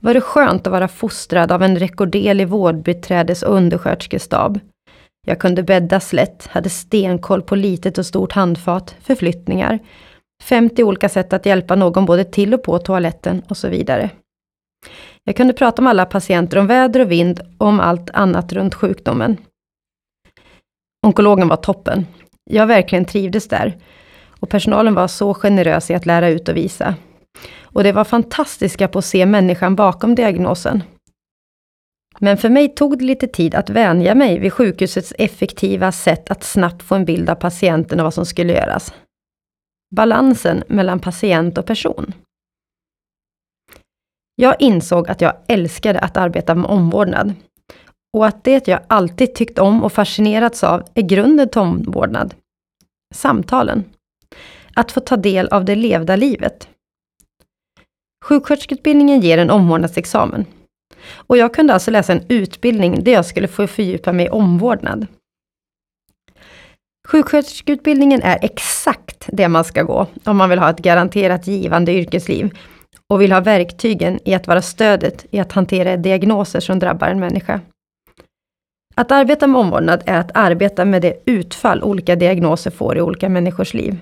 var 0.02 0.14
det 0.14 0.22
skönt 0.22 0.68
att 0.68 0.72
vara 0.72 0.88
fostrad 0.88 1.52
av 1.52 1.64
en 1.64 1.80
rekorderlig 1.80 2.48
vårdbiträdes 2.48 3.44
och 3.44 3.56
undersköterskestab. 3.56 4.60
Jag 5.28 5.40
kunde 5.40 5.64
bädda 5.64 6.00
slätt, 6.00 6.48
hade 6.48 6.70
stenkoll 6.70 7.42
på 7.42 7.56
litet 7.56 7.98
och 7.98 8.06
stort 8.06 8.32
handfat, 8.32 8.96
förflyttningar, 9.02 9.80
50 10.44 10.84
olika 10.84 11.10
sätt 11.10 11.34
att 11.34 11.46
hjälpa 11.46 11.76
någon 11.76 12.06
både 12.06 12.24
till 12.24 12.54
och 12.54 12.64
på 12.64 12.80
toaletten 12.80 13.42
och 13.50 13.58
så 13.58 13.70
vidare. 13.70 14.10
Jag 15.24 15.36
kunde 15.36 15.54
prata 15.54 15.82
med 15.82 15.90
alla 15.90 16.06
patienter 16.06 16.58
om 16.58 16.68
väder 16.68 17.00
och 17.00 17.12
vind 17.12 17.40
och 17.58 17.68
om 17.68 17.80
allt 17.80 18.10
annat 18.10 18.54
runt 18.54 18.76
sjukdomen. 18.76 19.38
Onkologen 21.06 21.48
var 21.48 21.58
toppen. 21.58 22.08
Jag 22.50 22.68
verkligen 22.68 23.06
trivdes 23.06 23.48
där. 23.48 23.78
Och 24.40 24.50
personalen 24.50 24.94
var 24.94 25.08
så 25.08 25.34
generös 25.34 25.92
i 25.92 25.96
att 25.96 26.06
lära 26.06 26.30
ut 26.30 26.50
och 26.50 26.58
visa. 26.58 26.96
Och 27.64 27.84
det 27.84 27.92
var 27.92 28.04
fantastiska 28.04 28.88
på 28.88 29.00
att 29.00 29.06
se 29.06 29.26
människan 29.26 29.76
bakom 29.76 30.16
diagnosen. 30.16 30.84
Men 32.20 32.38
för 32.38 32.50
mig 32.50 32.70
tog 32.70 33.00
det 33.00 33.06
lite 33.06 33.28
tid 33.28 33.56
att 33.56 33.70
vänja 33.70 34.16
mig 34.16 34.40
vid 34.40 34.54
sjukhusets 34.54 35.14
effektiva 35.18 35.92
sätt 35.92 36.32
att 36.32 36.44
snabbt 36.44 36.84
få 36.84 36.96
en 36.96 37.06
bild 37.06 37.30
av 37.30 37.36
patienten 37.36 38.00
och 38.00 38.04
vad 38.04 38.14
som 38.14 38.26
skulle 38.26 38.54
göras. 38.54 38.94
Balansen 39.96 40.64
mellan 40.68 41.00
patient 41.00 41.58
och 41.58 41.66
person. 41.66 42.14
Jag 44.36 44.56
insåg 44.60 45.10
att 45.10 45.22
jag 45.22 45.34
älskade 45.48 46.00
att 46.00 46.18
arbeta 46.18 46.56
med 46.56 46.66
omvårdnad. 46.66 47.34
Och 48.14 48.26
att 48.26 48.44
det 48.44 48.68
jag 48.68 48.80
alltid 48.88 49.36
tyckt 49.36 49.60
om 49.60 49.84
och 49.84 49.94
fascinerats 49.94 50.64
av 50.64 50.84
är 50.94 51.02
grunden 51.02 51.50
till 51.50 51.62
omvårdnad. 51.62 52.36
Samtalen. 53.16 53.84
Att 54.76 54.92
få 54.92 55.00
ta 55.00 55.18
del 55.18 55.48
av 55.48 55.66
det 55.66 55.76
levda 55.76 56.16
livet. 56.16 56.70
Sjuksköterskeutbildningen 58.26 59.22
ger 59.22 59.38
en 59.38 59.50
omvårdnadsexamen. 59.50 60.46
Och 61.14 61.38
jag 61.38 61.54
kunde 61.54 61.74
alltså 61.74 61.92
läsa 61.92 62.14
en 62.14 62.26
utbildning 62.30 63.04
där 63.04 63.12
jag 63.12 63.26
skulle 63.26 63.48
få 63.48 63.68
fördjupa 63.68 64.12
mig 64.12 64.26
i 64.26 64.30
omvårdnad. 64.30 65.08
Sjuksköterskeutbildningen 67.08 68.22
är 68.22 68.40
exakt 68.42 69.30
det 69.32 69.48
man 69.48 69.64
ska 69.64 69.84
gå 69.84 70.08
om 70.24 70.38
man 70.38 70.50
vill 70.50 70.60
ha 70.60 70.70
ett 70.70 70.80
garanterat 70.80 71.48
givande 71.48 71.94
yrkesliv 71.94 72.58
och 73.10 73.22
vill 73.22 73.32
ha 73.32 73.40
verktygen 73.40 74.20
i 74.26 74.34
att 74.34 74.48
vara 74.48 74.62
stödet 74.62 75.26
i 75.32 75.40
att 75.40 75.52
hantera 75.52 75.98
diagnoser 75.98 76.60
som 76.60 76.80
drabbar 76.80 77.08
en 77.08 77.20
människa. 77.20 77.62
Att 78.96 79.12
arbeta 79.12 79.48
med 79.48 79.62
omvårdnad 79.62 80.04
är 80.06 80.20
att 80.20 80.32
arbeta 80.34 80.86
med 80.86 81.02
det 81.02 81.18
utfall 81.26 81.84
olika 81.84 82.16
diagnoser 82.16 82.72
får 82.72 82.98
i 82.98 83.02
olika 83.02 83.30
människors 83.30 83.74
liv. 83.74 83.98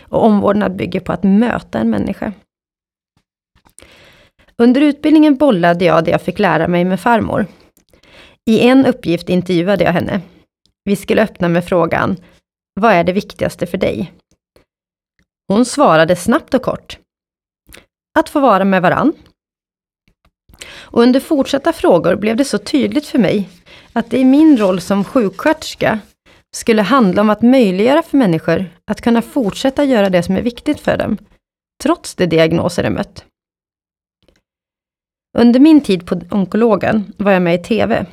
Och 0.00 0.24
omvårdnad 0.24 0.76
bygger 0.76 1.00
på 1.00 1.12
att 1.12 1.22
möta 1.22 1.78
en 1.78 1.90
människa. 1.90 2.32
Under 4.62 4.80
utbildningen 4.80 5.36
bollade 5.36 5.84
jag 5.84 6.04
det 6.04 6.10
jag 6.10 6.22
fick 6.22 6.38
lära 6.38 6.68
mig 6.68 6.84
med 6.84 7.00
farmor. 7.00 7.46
I 8.50 8.60
en 8.60 8.86
uppgift 8.86 9.28
intervjuade 9.28 9.84
jag 9.84 9.92
henne. 9.92 10.20
Vi 10.84 10.96
skulle 10.96 11.22
öppna 11.22 11.48
med 11.48 11.64
frågan, 11.64 12.16
vad 12.80 12.92
är 12.92 13.04
det 13.04 13.12
viktigaste 13.12 13.66
för 13.66 13.78
dig? 13.78 14.12
Hon 15.48 15.64
svarade 15.64 16.16
snabbt 16.16 16.54
och 16.54 16.62
kort. 16.62 16.98
Att 18.18 18.28
få 18.28 18.40
vara 18.40 18.64
med 18.64 18.82
varann. 18.82 19.12
Och 20.74 21.02
under 21.02 21.20
fortsatta 21.20 21.72
frågor 21.72 22.16
blev 22.16 22.36
det 22.36 22.44
så 22.44 22.58
tydligt 22.58 23.06
för 23.06 23.18
mig 23.18 23.48
att 23.92 24.10
det 24.10 24.18
i 24.18 24.24
min 24.24 24.56
roll 24.58 24.80
som 24.80 25.04
sjuksköterska 25.04 25.98
skulle 26.56 26.82
handla 26.82 27.22
om 27.22 27.30
att 27.30 27.42
möjliggöra 27.42 28.02
för 28.02 28.16
människor 28.16 28.66
att 28.90 29.00
kunna 29.00 29.22
fortsätta 29.22 29.84
göra 29.84 30.10
det 30.10 30.22
som 30.22 30.36
är 30.36 30.42
viktigt 30.42 30.80
för 30.80 30.96
dem, 30.96 31.18
trots 31.82 32.14
de 32.14 32.26
diagnoser 32.26 32.82
de 32.82 32.90
mött. 32.90 33.24
Under 35.38 35.60
min 35.60 35.80
tid 35.80 36.06
på 36.06 36.20
onkologen 36.30 37.12
var 37.16 37.32
jag 37.32 37.42
med 37.42 37.54
i 37.54 37.58
TV. 37.58 38.06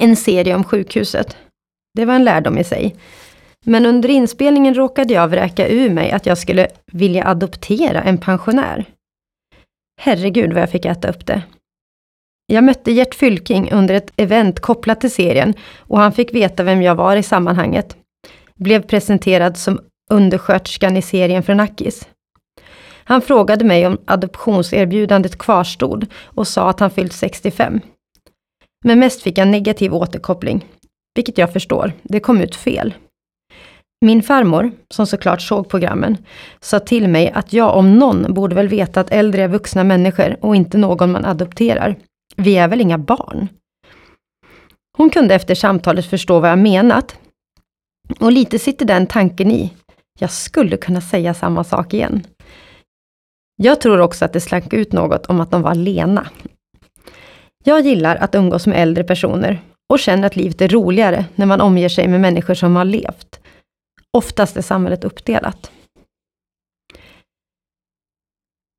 En 0.00 0.16
serie 0.16 0.54
om 0.54 0.64
sjukhuset. 0.64 1.36
Det 1.94 2.04
var 2.04 2.14
en 2.14 2.24
lärdom 2.24 2.58
i 2.58 2.64
sig. 2.64 2.96
Men 3.64 3.86
under 3.86 4.08
inspelningen 4.08 4.74
råkade 4.74 5.14
jag 5.14 5.28
vräka 5.28 5.68
ur 5.68 5.90
mig 5.90 6.10
att 6.10 6.26
jag 6.26 6.38
skulle 6.38 6.68
vilja 6.92 7.26
adoptera 7.26 8.02
en 8.02 8.18
pensionär. 8.18 8.84
Herregud 10.00 10.52
vad 10.52 10.62
jag 10.62 10.70
fick 10.70 10.84
äta 10.84 11.08
upp 11.08 11.26
det. 11.26 11.42
Jag 12.46 12.64
mötte 12.64 12.92
Gert 12.92 13.14
Fylking 13.14 13.70
under 13.72 13.94
ett 13.94 14.12
event 14.16 14.60
kopplat 14.60 15.00
till 15.00 15.10
serien 15.10 15.54
och 15.78 15.98
han 15.98 16.12
fick 16.12 16.34
veta 16.34 16.62
vem 16.62 16.82
jag 16.82 16.94
var 16.94 17.16
i 17.16 17.22
sammanhanget. 17.22 17.96
Blev 18.54 18.82
presenterad 18.82 19.56
som 19.56 19.80
undersköterskan 20.10 20.96
i 20.96 21.02
serien 21.02 21.42
från 21.42 21.56
Nackis. 21.56 22.08
Han 23.08 23.22
frågade 23.22 23.64
mig 23.64 23.86
om 23.86 23.98
adoptionserbjudandet 24.04 25.38
kvarstod 25.38 26.06
och 26.24 26.48
sa 26.48 26.70
att 26.70 26.80
han 26.80 26.90
fyllt 26.90 27.12
65. 27.12 27.80
Men 28.84 28.98
mest 28.98 29.22
fick 29.22 29.38
jag 29.38 29.48
negativ 29.48 29.94
återkoppling, 29.94 30.66
vilket 31.14 31.38
jag 31.38 31.52
förstår, 31.52 31.92
det 32.02 32.20
kom 32.20 32.40
ut 32.40 32.56
fel. 32.56 32.94
Min 34.00 34.22
farmor, 34.22 34.72
som 34.90 35.06
såklart 35.06 35.42
såg 35.42 35.68
programmen, 35.68 36.16
sa 36.60 36.80
till 36.80 37.08
mig 37.08 37.30
att 37.30 37.52
jag 37.52 37.76
om 37.76 37.98
någon 37.98 38.34
borde 38.34 38.54
väl 38.54 38.68
veta 38.68 39.00
att 39.00 39.10
äldre 39.10 39.42
är 39.42 39.48
vuxna 39.48 39.84
människor 39.84 40.36
och 40.40 40.56
inte 40.56 40.78
någon 40.78 41.12
man 41.12 41.24
adopterar. 41.24 41.96
Vi 42.36 42.56
är 42.56 42.68
väl 42.68 42.80
inga 42.80 42.98
barn? 42.98 43.48
Hon 44.96 45.10
kunde 45.10 45.34
efter 45.34 45.54
samtalet 45.54 46.06
förstå 46.06 46.40
vad 46.40 46.50
jag 46.50 46.58
menat. 46.58 47.18
Och 48.20 48.32
lite 48.32 48.58
sitter 48.58 48.86
den 48.86 49.06
tanken 49.06 49.50
i. 49.50 49.72
Jag 50.18 50.30
skulle 50.30 50.76
kunna 50.76 51.00
säga 51.00 51.34
samma 51.34 51.64
sak 51.64 51.94
igen. 51.94 52.22
Jag 53.56 53.80
tror 53.80 54.00
också 54.00 54.24
att 54.24 54.32
det 54.32 54.40
slank 54.40 54.72
ut 54.72 54.92
något 54.92 55.26
om 55.26 55.40
att 55.40 55.50
de 55.50 55.62
var 55.62 55.74
lena. 55.74 56.26
Jag 57.64 57.80
gillar 57.80 58.16
att 58.16 58.34
umgås 58.34 58.66
med 58.66 58.82
äldre 58.82 59.04
personer 59.04 59.60
och 59.88 59.98
känner 59.98 60.26
att 60.26 60.36
livet 60.36 60.60
är 60.60 60.68
roligare 60.68 61.24
när 61.34 61.46
man 61.46 61.60
omger 61.60 61.88
sig 61.88 62.08
med 62.08 62.20
människor 62.20 62.54
som 62.54 62.76
har 62.76 62.84
levt. 62.84 63.40
Oftast 64.12 64.56
är 64.56 64.62
samhället 64.62 65.04
uppdelat. 65.04 65.70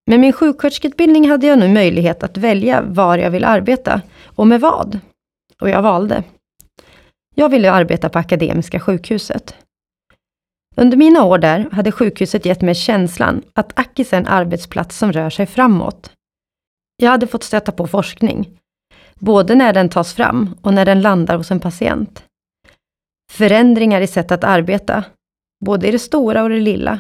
Med 0.09 0.19
min 0.19 0.33
sjuksköterskeutbildning 0.33 1.29
hade 1.29 1.47
jag 1.47 1.59
nu 1.59 1.67
möjlighet 1.67 2.23
att 2.23 2.37
välja 2.37 2.81
var 2.81 3.17
jag 3.17 3.31
vill 3.31 3.43
arbeta 3.45 4.01
och 4.23 4.47
med 4.47 4.61
vad. 4.61 4.99
Och 5.61 5.69
jag 5.69 5.81
valde. 5.81 6.23
Jag 7.35 7.49
ville 7.49 7.71
arbeta 7.71 8.09
på 8.09 8.19
Akademiska 8.19 8.79
sjukhuset. 8.79 9.55
Under 10.81 10.97
mina 10.97 11.23
år 11.23 11.37
där 11.37 11.69
hade 11.71 11.91
sjukhuset 11.91 12.45
gett 12.45 12.61
mig 12.61 12.75
känslan 12.75 13.41
att 13.53 13.79
Akis 13.79 14.13
är 14.13 14.17
en 14.17 14.27
arbetsplats 14.27 14.97
som 14.97 15.11
rör 15.11 15.29
sig 15.29 15.45
framåt. 15.45 16.11
Jag 16.97 17.11
hade 17.11 17.27
fått 17.27 17.43
stöta 17.43 17.71
på 17.71 17.87
forskning, 17.87 18.59
både 19.15 19.55
när 19.55 19.73
den 19.73 19.89
tas 19.89 20.13
fram 20.13 20.55
och 20.61 20.73
när 20.73 20.85
den 20.85 21.01
landar 21.01 21.37
hos 21.37 21.51
en 21.51 21.59
patient. 21.59 22.23
Förändringar 23.31 24.01
i 24.01 24.07
sätt 24.07 24.31
att 24.31 24.43
arbeta, 24.43 25.03
både 25.65 25.87
i 25.87 25.91
det 25.91 25.99
stora 25.99 26.43
och 26.43 26.49
det 26.49 26.59
lilla. 26.59 26.99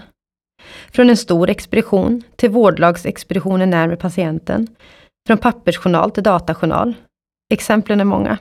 Från 0.91 1.09
en 1.09 1.17
stor 1.17 1.49
expedition 1.49 2.23
till 2.35 2.49
vårdlagsexpeditionen 2.49 3.69
närmare 3.69 3.97
patienten. 3.97 4.67
Från 5.27 5.37
pappersjournal 5.37 6.11
till 6.11 6.23
datajournal. 6.23 6.93
Exemplen 7.53 7.99
är 7.99 8.05
många. 8.05 8.37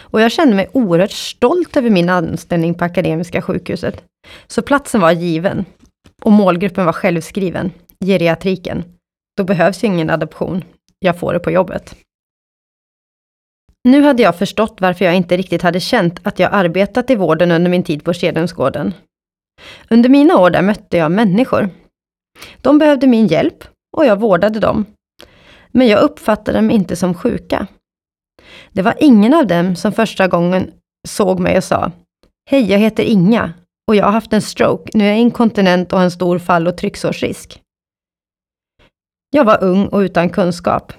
Och 0.00 0.20
jag 0.20 0.32
kände 0.32 0.56
mig 0.56 0.68
oerhört 0.72 1.10
stolt 1.10 1.76
över 1.76 1.90
min 1.90 2.08
anställning 2.08 2.74
på 2.74 2.84
Akademiska 2.84 3.42
sjukhuset. 3.42 4.04
Så 4.46 4.62
platsen 4.62 5.00
var 5.00 5.12
given. 5.12 5.64
Och 6.22 6.32
målgruppen 6.32 6.86
var 6.86 6.92
självskriven, 6.92 7.72
geriatriken. 8.04 8.84
Då 9.36 9.44
behövs 9.44 9.84
ju 9.84 9.88
ingen 9.88 10.10
adoption. 10.10 10.64
Jag 10.98 11.18
får 11.18 11.32
det 11.32 11.40
på 11.40 11.50
jobbet. 11.50 11.94
Nu 13.84 14.02
hade 14.02 14.22
jag 14.22 14.38
förstått 14.38 14.76
varför 14.80 15.04
jag 15.04 15.14
inte 15.14 15.36
riktigt 15.36 15.62
hade 15.62 15.80
känt 15.80 16.20
att 16.22 16.38
jag 16.38 16.52
arbetat 16.52 17.10
i 17.10 17.14
vården 17.16 17.50
under 17.50 17.70
min 17.70 17.82
tid 17.82 18.04
på 18.04 18.14
Skedhemsgården. 18.14 18.94
Under 19.90 20.08
mina 20.08 20.38
år 20.38 20.50
där 20.50 20.62
mötte 20.62 20.96
jag 20.96 21.12
människor. 21.12 21.70
De 22.60 22.78
behövde 22.78 23.06
min 23.06 23.26
hjälp 23.26 23.64
och 23.96 24.06
jag 24.06 24.20
vårdade 24.20 24.60
dem. 24.60 24.84
Men 25.68 25.86
jag 25.86 26.02
uppfattade 26.02 26.58
dem 26.58 26.70
inte 26.70 26.96
som 26.96 27.14
sjuka. 27.14 27.66
Det 28.72 28.82
var 28.82 28.94
ingen 29.00 29.34
av 29.34 29.46
dem 29.46 29.76
som 29.76 29.92
första 29.92 30.28
gången 30.28 30.70
såg 31.08 31.40
mig 31.40 31.56
och 31.56 31.64
sa 31.64 31.92
Hej, 32.50 32.70
jag 32.70 32.78
heter 32.78 33.02
Inga 33.02 33.52
och 33.88 33.96
jag 33.96 34.04
har 34.04 34.12
haft 34.12 34.32
en 34.32 34.42
stroke. 34.42 34.90
Nu 34.94 35.04
är 35.04 35.08
jag 35.08 35.18
inkontinent 35.18 35.92
och 35.92 35.98
har 35.98 36.04
en 36.04 36.10
stor 36.10 36.38
fall 36.38 36.66
och 36.66 36.76
trycksårsrisk. 36.76 37.60
Jag 39.30 39.44
var 39.44 39.64
ung 39.64 39.86
och 39.86 39.98
utan 39.98 40.30
kunskap. 40.30 40.92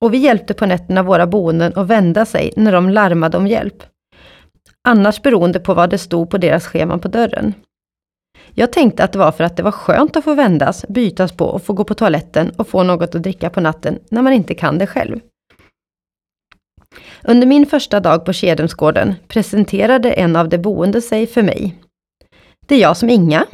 Och 0.00 0.14
vi 0.14 0.18
hjälpte 0.18 0.54
på 0.54 0.66
nätterna 0.66 1.02
våra 1.02 1.26
boenden 1.26 1.72
att 1.76 1.86
vända 1.86 2.24
sig 2.26 2.52
när 2.56 2.72
de 2.72 2.88
larmade 2.88 3.36
om 3.36 3.46
hjälp. 3.46 3.82
Annars 4.88 5.22
beroende 5.22 5.60
på 5.60 5.74
vad 5.74 5.90
det 5.90 5.98
stod 5.98 6.30
på 6.30 6.38
deras 6.38 6.66
scheman 6.66 7.00
på 7.00 7.08
dörren. 7.08 7.54
Jag 8.54 8.72
tänkte 8.72 9.04
att 9.04 9.12
det 9.12 9.18
var 9.18 9.32
för 9.32 9.44
att 9.44 9.56
det 9.56 9.62
var 9.62 9.72
skönt 9.72 10.16
att 10.16 10.24
få 10.24 10.34
vändas, 10.34 10.84
bytas 10.88 11.32
på 11.32 11.44
och 11.44 11.62
få 11.62 11.72
gå 11.72 11.84
på 11.84 11.94
toaletten 11.94 12.50
och 12.56 12.68
få 12.68 12.82
något 12.82 13.14
att 13.14 13.22
dricka 13.22 13.50
på 13.50 13.60
natten 13.60 13.98
när 14.10 14.22
man 14.22 14.32
inte 14.32 14.54
kan 14.54 14.78
det 14.78 14.86
själv. 14.86 15.20
Under 17.22 17.46
min 17.46 17.66
första 17.66 18.00
dag 18.00 18.24
på 18.24 18.32
Kedemsgården 18.32 19.14
presenterade 19.28 20.12
en 20.12 20.36
av 20.36 20.48
de 20.48 20.58
boende 20.58 21.02
sig 21.02 21.26
för 21.26 21.42
mig. 21.42 21.78
Det 22.66 22.74
är 22.74 22.78
jag 22.78 22.96
som 22.96 23.10
Inga. 23.10 23.46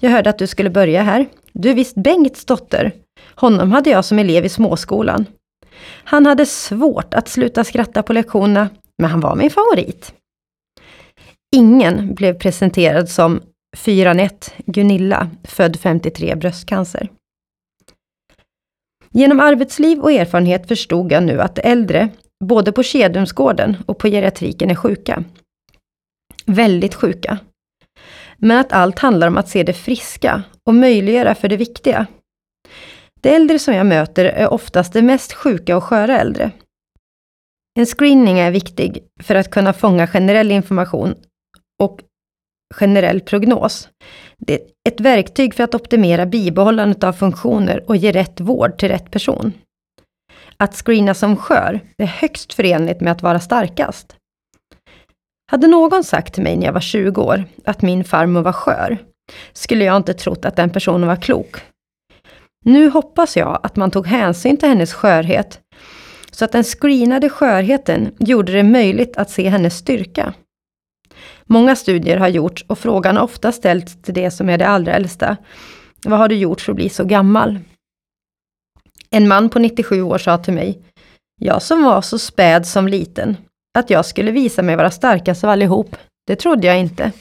Jag 0.00 0.10
hörde 0.10 0.30
att 0.30 0.38
du 0.38 0.46
skulle 0.46 0.70
börja 0.70 1.02
här. 1.02 1.26
Du 1.52 1.70
är 1.70 1.74
visst 1.74 1.94
Bengts 1.94 2.44
dotter. 2.44 2.92
Honom 3.34 3.72
hade 3.72 3.90
jag 3.90 4.04
som 4.04 4.18
elev 4.18 4.44
i 4.44 4.48
småskolan. 4.48 5.26
Han 6.04 6.26
hade 6.26 6.46
svårt 6.46 7.14
att 7.14 7.28
sluta 7.28 7.64
skratta 7.64 8.02
på 8.02 8.12
lektionerna, 8.12 8.68
men 8.98 9.10
han 9.10 9.20
var 9.20 9.36
min 9.36 9.50
favorit. 9.50 10.14
Ingen 11.56 12.14
blev 12.14 12.38
presenterad 12.38 13.08
som 13.08 13.40
4-1 13.76 14.52
Gunilla, 14.66 15.30
född 15.44 15.76
53, 15.76 16.34
bröstcancer. 16.34 17.08
Genom 19.10 19.40
arbetsliv 19.40 20.00
och 20.00 20.12
erfarenhet 20.12 20.68
förstod 20.68 21.12
jag 21.12 21.22
nu 21.22 21.40
att 21.40 21.58
äldre, 21.58 22.08
både 22.42 22.72
på 22.72 22.82
Kedumsgården 22.82 23.76
och 23.86 23.98
på 23.98 24.08
geriatriken, 24.08 24.70
är 24.70 24.74
sjuka. 24.74 25.24
Väldigt 26.46 26.94
sjuka. 26.94 27.38
Men 28.36 28.58
att 28.58 28.72
allt 28.72 28.98
handlar 28.98 29.28
om 29.28 29.36
att 29.36 29.48
se 29.48 29.62
det 29.62 29.72
friska 29.72 30.42
och 30.66 30.74
möjliggöra 30.74 31.34
för 31.34 31.48
det 31.48 31.56
viktiga. 31.56 32.06
De 33.20 33.28
äldre 33.28 33.58
som 33.58 33.74
jag 33.74 33.86
möter 33.86 34.24
är 34.24 34.52
oftast 34.52 34.92
de 34.92 35.02
mest 35.02 35.32
sjuka 35.32 35.76
och 35.76 35.84
sköra 35.84 36.20
äldre. 36.20 36.50
En 37.78 37.86
screening 37.86 38.38
är 38.38 38.50
viktig 38.50 38.98
för 39.22 39.34
att 39.34 39.50
kunna 39.50 39.72
fånga 39.72 40.06
generell 40.06 40.50
information 40.50 41.14
och 41.82 42.00
generell 42.74 43.20
prognos. 43.20 43.88
Det 44.38 44.54
är 44.54 44.60
ett 44.88 45.00
verktyg 45.00 45.54
för 45.54 45.64
att 45.64 45.74
optimera 45.74 46.26
bibehållandet 46.26 47.04
av 47.04 47.12
funktioner 47.12 47.84
och 47.88 47.96
ge 47.96 48.12
rätt 48.12 48.40
vård 48.40 48.78
till 48.78 48.88
rätt 48.88 49.10
person. 49.10 49.52
Att 50.56 50.74
screena 50.74 51.14
som 51.14 51.36
skör 51.36 51.80
är 51.98 52.06
högst 52.06 52.54
förenligt 52.54 53.00
med 53.00 53.12
att 53.12 53.22
vara 53.22 53.40
starkast. 53.40 54.16
Hade 55.50 55.66
någon 55.66 56.04
sagt 56.04 56.34
till 56.34 56.42
mig 56.42 56.56
när 56.56 56.66
jag 56.66 56.72
var 56.72 56.80
20 56.80 57.22
år 57.22 57.44
att 57.64 57.82
min 57.82 58.04
farmor 58.04 58.42
var 58.42 58.52
skör, 58.52 58.98
skulle 59.52 59.84
jag 59.84 59.96
inte 59.96 60.14
trott 60.14 60.44
att 60.44 60.56
den 60.56 60.70
personen 60.70 61.08
var 61.08 61.16
klok. 61.16 61.56
Nu 62.64 62.88
hoppas 62.88 63.36
jag 63.36 63.60
att 63.62 63.76
man 63.76 63.90
tog 63.90 64.06
hänsyn 64.06 64.56
till 64.56 64.68
hennes 64.68 64.92
skörhet, 64.92 65.60
så 66.30 66.44
att 66.44 66.52
den 66.52 66.64
screenade 66.64 67.28
skörheten 67.28 68.14
gjorde 68.18 68.52
det 68.52 68.62
möjligt 68.62 69.16
att 69.16 69.30
se 69.30 69.48
hennes 69.48 69.76
styrka. 69.76 70.34
Många 71.44 71.76
studier 71.76 72.16
har 72.16 72.28
gjorts 72.28 72.64
och 72.68 72.78
frågan 72.78 73.16
har 73.16 73.24
ofta 73.24 73.52
ställts 73.52 74.02
till 74.02 74.14
det 74.14 74.30
som 74.30 74.48
är 74.48 74.58
det 74.58 74.66
allra 74.66 74.92
äldsta. 74.92 75.36
Vad 76.04 76.18
har 76.18 76.28
du 76.28 76.34
gjort 76.34 76.60
för 76.60 76.72
att 76.72 76.76
bli 76.76 76.88
så 76.88 77.04
gammal? 77.04 77.58
En 79.14 79.28
man 79.28 79.48
på 79.50 79.58
97 79.58 80.02
år 80.02 80.18
sa 80.18 80.38
till 80.38 80.54
mig, 80.54 80.82
jag 81.40 81.62
som 81.62 81.84
var 81.84 82.02
så 82.02 82.18
späd 82.18 82.66
som 82.66 82.88
liten, 82.88 83.36
att 83.78 83.90
jag 83.90 84.06
skulle 84.06 84.30
visa 84.30 84.62
mig 84.62 84.76
vara 84.76 84.90
starkast 84.90 85.44
av 85.44 85.50
allihop, 85.50 85.96
det 86.26 86.36
trodde 86.36 86.66
jag 86.66 86.78
inte. 86.78 87.12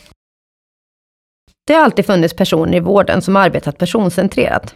Det 1.68 1.74
har 1.74 1.84
alltid 1.84 2.06
funnits 2.06 2.34
personer 2.34 2.78
i 2.78 2.80
vården 2.80 3.22
som 3.22 3.36
arbetat 3.36 3.78
personcentrerat. 3.78 4.76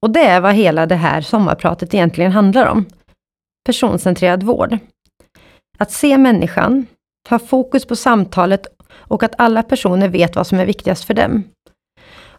Och 0.00 0.10
det 0.10 0.20
är 0.20 0.40
vad 0.40 0.54
hela 0.54 0.86
det 0.86 0.94
här 0.94 1.20
sommarpratet 1.20 1.94
egentligen 1.94 2.32
handlar 2.32 2.66
om. 2.66 2.86
Personcentrerad 3.66 4.42
vård. 4.42 4.78
Att 5.78 5.90
se 5.90 6.18
människan, 6.18 6.86
ha 7.28 7.38
fokus 7.38 7.84
på 7.84 7.96
samtalet 7.96 8.66
och 8.90 9.22
att 9.22 9.34
alla 9.38 9.62
personer 9.62 10.08
vet 10.08 10.36
vad 10.36 10.46
som 10.46 10.58
är 10.60 10.66
viktigast 10.66 11.04
för 11.04 11.14
dem. 11.14 11.44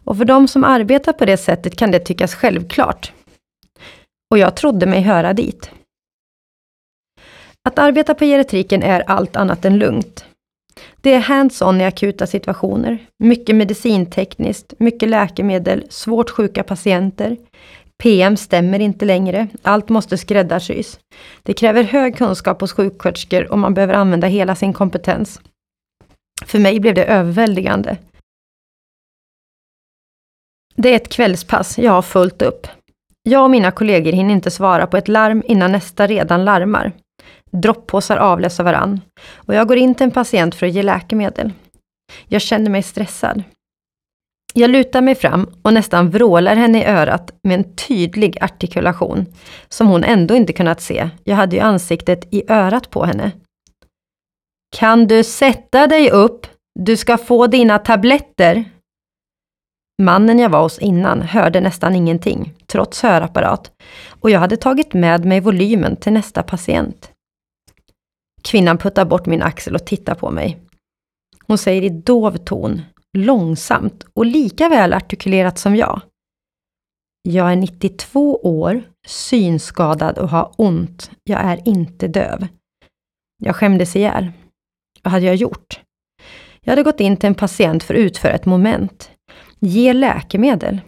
Och 0.04 0.16
för 0.16 0.24
de 0.24 0.48
som 0.48 0.64
arbetar 0.64 1.12
på 1.12 1.24
det 1.24 1.36
sättet 1.36 1.76
kan 1.76 1.90
det 1.90 1.98
tyckas 1.98 2.34
självklart. 2.34 3.12
Och 4.30 4.38
jag 4.38 4.56
trodde 4.56 4.86
mig 4.86 5.00
höra 5.00 5.32
dit. 5.32 5.70
Att 7.68 7.78
arbeta 7.78 8.14
på 8.14 8.24
geriatriken 8.24 8.82
är 8.82 9.00
allt 9.00 9.36
annat 9.36 9.64
än 9.64 9.78
lugnt. 9.78 10.24
Det 11.00 11.14
är 11.14 11.20
hands-on 11.20 11.80
i 11.80 11.84
akuta 11.84 12.26
situationer, 12.26 12.98
mycket 13.18 13.56
medicintekniskt, 13.56 14.74
mycket 14.78 15.08
läkemedel, 15.08 15.86
svårt 15.90 16.30
sjuka 16.30 16.62
patienter. 16.62 17.36
PM 18.02 18.36
stämmer 18.36 18.80
inte 18.80 19.04
längre, 19.04 19.48
allt 19.62 19.88
måste 19.88 20.18
skräddarsys. 20.18 20.98
Det 21.42 21.54
kräver 21.54 21.82
hög 21.82 22.16
kunskap 22.16 22.60
hos 22.60 22.72
sjuksköterskor 22.72 23.52
och 23.52 23.58
man 23.58 23.74
behöver 23.74 23.94
använda 23.94 24.26
hela 24.26 24.54
sin 24.54 24.72
kompetens. 24.72 25.40
För 26.44 26.58
mig 26.58 26.80
blev 26.80 26.94
det 26.94 27.04
överväldigande. 27.04 27.96
Det 30.74 30.88
är 30.88 30.96
ett 30.96 31.08
kvällspass, 31.08 31.78
jag 31.78 31.92
har 31.92 32.02
fullt 32.02 32.42
upp. 32.42 32.66
Jag 33.22 33.44
och 33.44 33.50
mina 33.50 33.70
kollegor 33.70 34.12
hinner 34.12 34.34
inte 34.34 34.50
svara 34.50 34.86
på 34.86 34.96
ett 34.96 35.08
larm 35.08 35.42
innan 35.46 35.72
nästa 35.72 36.06
redan 36.06 36.44
larmar. 36.44 36.92
Droppåsar 37.50 38.16
avlöser 38.16 38.64
varann 38.64 39.00
och 39.34 39.54
jag 39.54 39.68
går 39.68 39.76
in 39.76 39.94
till 39.94 40.04
en 40.04 40.10
patient 40.10 40.54
för 40.54 40.66
att 40.66 40.72
ge 40.72 40.82
läkemedel. 40.82 41.52
Jag 42.28 42.42
känner 42.42 42.70
mig 42.70 42.82
stressad. 42.82 43.42
Jag 44.54 44.70
lutar 44.70 45.00
mig 45.00 45.14
fram 45.14 45.50
och 45.62 45.74
nästan 45.74 46.10
vrålar 46.10 46.56
henne 46.56 46.82
i 46.82 46.86
örat 46.86 47.32
med 47.42 47.54
en 47.58 47.76
tydlig 47.76 48.38
artikulation, 48.40 49.26
som 49.68 49.86
hon 49.86 50.04
ändå 50.04 50.34
inte 50.34 50.52
kunnat 50.52 50.80
se. 50.80 51.10
Jag 51.24 51.36
hade 51.36 51.56
ju 51.56 51.62
ansiktet 51.62 52.34
i 52.34 52.42
örat 52.48 52.90
på 52.90 53.04
henne. 53.04 53.32
Kan 54.76 55.06
du 55.06 55.24
sätta 55.24 55.86
dig 55.86 56.10
upp? 56.10 56.46
Du 56.80 56.96
ska 56.96 57.18
få 57.18 57.46
dina 57.46 57.78
tabletter. 57.78 58.64
Mannen 60.00 60.38
jag 60.38 60.50
var 60.50 60.62
hos 60.62 60.78
innan 60.78 61.22
hörde 61.22 61.60
nästan 61.60 61.94
ingenting, 61.94 62.54
trots 62.66 63.02
hörapparat, 63.02 63.72
och 64.08 64.30
jag 64.30 64.40
hade 64.40 64.56
tagit 64.56 64.94
med 64.94 65.24
mig 65.24 65.40
volymen 65.40 65.96
till 65.96 66.12
nästa 66.12 66.42
patient. 66.42 67.12
Kvinnan 68.42 68.78
puttar 68.78 69.04
bort 69.04 69.26
min 69.26 69.42
axel 69.42 69.74
och 69.74 69.86
tittar 69.86 70.14
på 70.14 70.30
mig. 70.30 70.58
Hon 71.46 71.58
säger 71.58 71.82
i 71.82 71.88
dov 71.88 72.36
ton, 72.36 72.82
långsamt 73.18 74.04
och 74.14 74.26
lika 74.26 74.68
väl 74.68 74.92
artikulerat 74.92 75.58
som 75.58 75.76
jag. 75.76 76.00
Jag 77.22 77.52
är 77.52 77.56
92 77.56 78.36
år, 78.36 78.82
synskadad 79.06 80.18
och 80.18 80.28
har 80.28 80.52
ont. 80.56 81.10
Jag 81.24 81.40
är 81.40 81.68
inte 81.68 82.08
döv. 82.08 82.46
Jag 83.42 83.56
skämdes 83.56 83.96
ihjäl. 83.96 84.32
Vad 85.02 85.12
hade 85.12 85.26
jag 85.26 85.36
gjort? 85.36 85.80
Jag 86.60 86.72
hade 86.72 86.82
gått 86.82 87.00
in 87.00 87.16
till 87.16 87.26
en 87.26 87.34
patient 87.34 87.82
för 87.82 87.94
att 87.94 88.00
utföra 88.00 88.32
ett 88.32 88.46
moment. 88.46 89.10
Ge 89.60 89.92
läkemedel. 89.92 90.80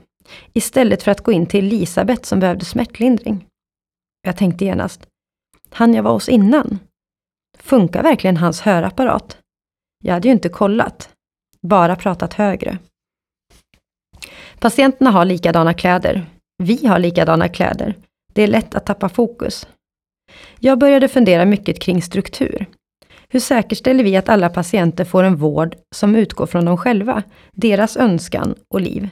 Istället 0.52 1.02
för 1.02 1.10
att 1.10 1.20
gå 1.20 1.32
in 1.32 1.46
till 1.46 1.66
Elisabeth 1.66 2.22
som 2.22 2.40
behövde 2.40 2.64
smärtlindring. 2.64 3.46
Jag 4.22 4.36
tänkte 4.36 4.64
genast, 4.64 5.06
han 5.70 5.94
jag 5.94 6.02
var 6.02 6.12
hos 6.12 6.28
innan. 6.28 6.78
Funkar 7.58 8.02
verkligen 8.02 8.36
hans 8.36 8.60
hörapparat? 8.60 9.38
Jag 10.04 10.14
hade 10.14 10.28
ju 10.28 10.32
inte 10.32 10.48
kollat. 10.48 11.10
Bara 11.60 11.96
pratat 11.96 12.34
högre. 12.34 12.78
Patienterna 14.58 15.10
har 15.10 15.24
likadana 15.24 15.74
kläder. 15.74 16.26
Vi 16.58 16.86
har 16.86 16.98
likadana 16.98 17.48
kläder. 17.48 17.94
Det 18.32 18.42
är 18.42 18.46
lätt 18.46 18.74
att 18.74 18.86
tappa 18.86 19.08
fokus. 19.08 19.68
Jag 20.58 20.78
började 20.78 21.08
fundera 21.08 21.44
mycket 21.44 21.80
kring 21.80 22.02
struktur. 22.02 22.66
Hur 23.32 23.40
säkerställer 23.40 24.04
vi 24.04 24.16
att 24.16 24.28
alla 24.28 24.48
patienter 24.48 25.04
får 25.04 25.22
en 25.22 25.36
vård 25.36 25.76
som 25.94 26.14
utgår 26.14 26.46
från 26.46 26.64
dem 26.64 26.76
själva, 26.76 27.22
deras 27.52 27.96
önskan 27.96 28.54
och 28.68 28.80
liv? 28.80 29.08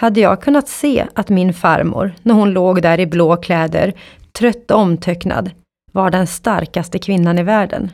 Hade 0.00 0.20
jag 0.20 0.42
kunnat 0.42 0.68
se 0.68 1.06
att 1.14 1.28
min 1.28 1.54
farmor, 1.54 2.14
när 2.22 2.34
hon 2.34 2.52
låg 2.52 2.82
där 2.82 3.00
i 3.00 3.06
blå 3.06 3.36
kläder, 3.36 3.92
trött 4.32 4.70
och 4.70 4.78
omtöcknad, 4.78 5.50
var 5.92 6.10
den 6.10 6.26
starkaste 6.26 6.98
kvinnan 6.98 7.38
i 7.38 7.42
världen? 7.42 7.92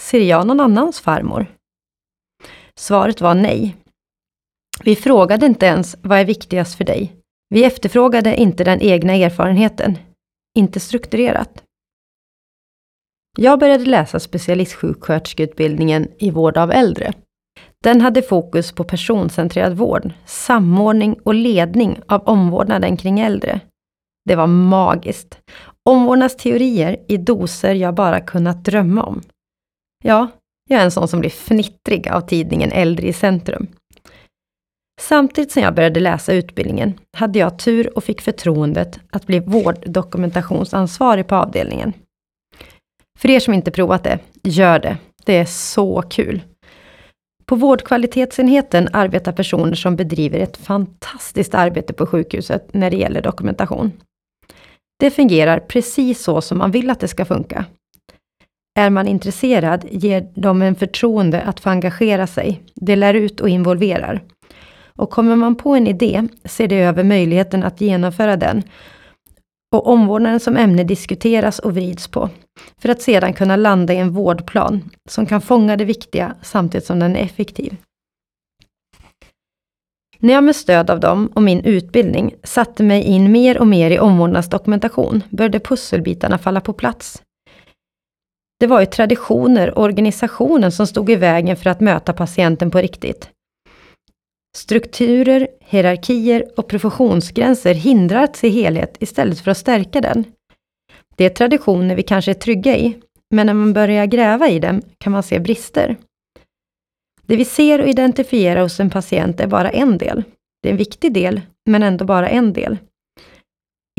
Ser 0.00 0.20
jag 0.20 0.46
någon 0.46 0.60
annans 0.60 1.00
farmor? 1.00 1.46
Svaret 2.78 3.20
var 3.20 3.34
nej. 3.34 3.76
Vi 4.84 4.96
frågade 4.96 5.46
inte 5.46 5.66
ens 5.66 5.96
vad 6.02 6.18
är 6.18 6.24
viktigast 6.24 6.76
för 6.76 6.84
dig? 6.84 7.12
Vi 7.48 7.64
efterfrågade 7.64 8.36
inte 8.36 8.64
den 8.64 8.80
egna 8.80 9.12
erfarenheten. 9.12 9.98
Inte 10.58 10.80
strukturerat. 10.80 11.62
Jag 13.38 13.58
började 13.58 13.84
läsa 13.84 14.20
specialistsjuksköterskeutbildningen 14.20 16.08
i 16.18 16.30
vård 16.30 16.56
av 16.56 16.72
äldre. 16.72 17.12
Den 17.84 18.00
hade 18.00 18.22
fokus 18.22 18.72
på 18.72 18.84
personcentrerad 18.84 19.76
vård, 19.76 20.12
samordning 20.26 21.16
och 21.24 21.34
ledning 21.34 22.00
av 22.06 22.22
omvårdnaden 22.28 22.96
kring 22.96 23.20
äldre. 23.20 23.60
Det 24.24 24.36
var 24.36 24.46
magiskt. 24.46 25.38
Omvårdnadsteorier 25.84 26.96
i 27.08 27.16
doser 27.16 27.74
jag 27.74 27.94
bara 27.94 28.20
kunnat 28.20 28.64
drömma 28.64 29.02
om. 29.02 29.22
Ja, 30.04 30.28
jag 30.68 30.80
är 30.80 30.84
en 30.84 30.90
sån 30.90 31.08
som 31.08 31.20
blir 31.20 31.30
fnittrig 31.30 32.08
av 32.08 32.20
tidningen 32.20 32.72
Äldre 32.72 33.06
i 33.06 33.12
centrum. 33.12 33.66
Samtidigt 35.00 35.52
som 35.52 35.62
jag 35.62 35.74
började 35.74 36.00
läsa 36.00 36.32
utbildningen 36.32 36.98
hade 37.16 37.38
jag 37.38 37.58
tur 37.58 37.96
och 37.96 38.04
fick 38.04 38.20
förtroendet 38.20 39.00
att 39.10 39.26
bli 39.26 39.40
vårddokumentationsansvarig 39.40 41.26
på 41.26 41.34
avdelningen. 41.34 41.92
För 43.20 43.30
er 43.30 43.40
som 43.40 43.54
inte 43.54 43.70
provat 43.70 44.04
det, 44.04 44.18
gör 44.42 44.78
det. 44.78 44.96
Det 45.24 45.36
är 45.36 45.44
så 45.44 46.02
kul. 46.02 46.42
På 47.44 47.56
vårdkvalitetsenheten 47.56 48.88
arbetar 48.92 49.32
personer 49.32 49.74
som 49.74 49.96
bedriver 49.96 50.40
ett 50.40 50.56
fantastiskt 50.56 51.54
arbete 51.54 51.92
på 51.92 52.06
sjukhuset 52.06 52.74
när 52.74 52.90
det 52.90 52.96
gäller 52.96 53.22
dokumentation. 53.22 53.92
Det 55.00 55.10
fungerar 55.10 55.60
precis 55.60 56.22
så 56.22 56.40
som 56.40 56.58
man 56.58 56.70
vill 56.70 56.90
att 56.90 57.00
det 57.00 57.08
ska 57.08 57.24
funka. 57.24 57.64
Är 58.78 58.90
man 58.90 59.08
intresserad 59.08 59.84
ger 59.90 60.28
de 60.34 60.62
en 60.62 60.74
förtroende 60.74 61.42
att 61.42 61.60
få 61.60 61.70
engagera 61.70 62.26
sig. 62.26 62.62
Det 62.74 62.96
lär 62.96 63.14
ut 63.14 63.40
och 63.40 63.48
involverar. 63.48 64.22
Och 64.96 65.10
kommer 65.10 65.36
man 65.36 65.54
på 65.54 65.74
en 65.74 65.86
idé 65.86 66.28
ser 66.44 66.68
det 66.68 66.82
över 66.82 67.04
möjligheten 67.04 67.62
att 67.62 67.80
genomföra 67.80 68.36
den. 68.36 68.62
Och 69.74 69.86
omvårdnaden 69.86 70.40
som 70.40 70.56
ämne 70.56 70.84
diskuteras 70.84 71.58
och 71.58 71.74
vrids 71.74 72.08
på. 72.08 72.30
För 72.78 72.88
att 72.88 73.02
sedan 73.02 73.32
kunna 73.32 73.56
landa 73.56 73.94
i 73.94 73.96
en 73.96 74.10
vårdplan 74.10 74.90
som 75.08 75.26
kan 75.26 75.40
fånga 75.40 75.76
det 75.76 75.84
viktiga 75.84 76.34
samtidigt 76.42 76.86
som 76.86 76.98
den 76.98 77.16
är 77.16 77.20
effektiv. 77.20 77.76
När 80.18 80.34
jag 80.34 80.44
med 80.44 80.56
stöd 80.56 80.90
av 80.90 81.00
dem 81.00 81.26
och 81.34 81.42
min 81.42 81.64
utbildning 81.64 82.34
satte 82.42 82.82
mig 82.82 83.02
in 83.02 83.32
mer 83.32 83.58
och 83.58 83.66
mer 83.66 83.90
i 83.90 83.98
omvårdnadsdokumentation 83.98 85.22
började 85.30 85.60
pusselbitarna 85.60 86.38
falla 86.38 86.60
på 86.60 86.72
plats. 86.72 87.22
Det 88.60 88.66
var 88.66 88.80
ju 88.80 88.86
traditioner 88.86 89.78
och 89.78 89.84
organisationen 89.84 90.72
som 90.72 90.86
stod 90.86 91.10
i 91.10 91.16
vägen 91.16 91.56
för 91.56 91.70
att 91.70 91.80
möta 91.80 92.12
patienten 92.12 92.70
på 92.70 92.78
riktigt. 92.78 93.30
Strukturer, 94.56 95.48
hierarkier 95.60 96.44
och 96.56 96.68
professionsgränser 96.68 97.74
hindrar 97.74 98.22
att 98.22 98.36
se 98.36 98.48
helhet 98.48 98.96
istället 99.00 99.40
för 99.40 99.50
att 99.50 99.58
stärka 99.58 100.00
den. 100.00 100.24
Det 101.16 101.24
är 101.24 101.30
traditioner 101.30 101.96
vi 101.96 102.02
kanske 102.02 102.30
är 102.30 102.34
trygga 102.34 102.76
i, 102.76 102.96
men 103.34 103.46
när 103.46 103.54
man 103.54 103.72
börjar 103.72 104.06
gräva 104.06 104.48
i 104.48 104.58
dem 104.58 104.82
kan 104.98 105.12
man 105.12 105.22
se 105.22 105.38
brister. 105.38 105.96
Det 107.22 107.36
vi 107.36 107.44
ser 107.44 107.80
och 107.80 107.88
identifierar 107.88 108.62
hos 108.62 108.80
en 108.80 108.90
patient 108.90 109.40
är 109.40 109.46
bara 109.46 109.70
en 109.70 109.98
del. 109.98 110.24
Det 110.62 110.68
är 110.68 110.70
en 110.70 110.78
viktig 110.78 111.12
del, 111.12 111.40
men 111.70 111.82
ändå 111.82 112.04
bara 112.04 112.28
en 112.28 112.52
del. 112.52 112.78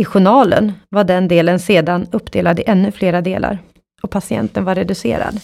I 0.01 0.05
journalen 0.05 0.73
var 0.89 1.03
den 1.03 1.27
delen 1.27 1.59
sedan 1.59 2.07
uppdelad 2.11 2.59
i 2.59 2.63
ännu 2.67 2.91
flera 2.91 3.21
delar 3.21 3.59
och 4.01 4.09
patienten 4.09 4.65
var 4.65 4.75
reducerad. 4.75 5.39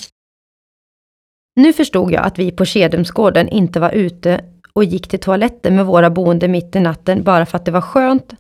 Nu 1.56 1.74
förstod 1.74 2.12
jag 2.12 2.26
att 2.26 2.40
vi 2.40 2.52
på 2.52 2.66
Kedumsgården 2.66 3.50
inte 3.50 3.80
var 3.80 3.92
ute 3.92 4.46
och 4.78 4.84
gick 4.84 5.08
till 5.08 5.20
toaletten 5.20 5.76
med 5.76 5.86
våra 5.86 6.10
boende 6.10 6.48
mitt 6.48 6.76
i 6.76 6.80
natten 6.80 7.24
bara 7.24 7.46
för 7.46 7.58
att 7.58 7.66
det 7.66 7.72
var 7.72 7.82
skönt, 7.82 8.34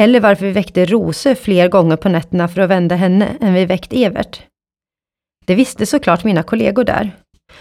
eller 0.00 0.20
varför 0.20 0.46
vi 0.46 0.52
väckte 0.52 0.84
Rose 0.84 1.34
fler 1.34 1.68
gånger 1.68 1.96
på 1.96 2.08
nätterna 2.08 2.48
för 2.48 2.60
att 2.60 2.70
vända 2.70 2.94
henne 2.94 3.28
än 3.40 3.54
vi 3.54 3.64
väckt 3.64 3.92
Evert. 3.92 4.42
Det 5.46 5.54
visste 5.54 5.86
såklart 5.86 6.24
mina 6.24 6.42
kollegor 6.42 6.84
där. 6.84 7.10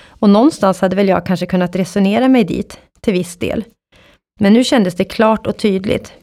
Och 0.07 0.29
någonstans 0.29 0.81
hade 0.81 0.95
väl 0.95 1.07
jag 1.07 1.25
kanske 1.25 1.45
kunnat 1.45 1.75
resonera 1.75 2.27
mig 2.27 2.43
dit, 2.43 2.79
till 3.01 3.13
viss 3.13 3.37
del. 3.37 3.63
Men 4.39 4.53
nu 4.53 4.63
kändes 4.63 4.95
det 4.95 5.05
klart 5.05 5.47
och 5.47 5.57
tydligt. 5.57 6.13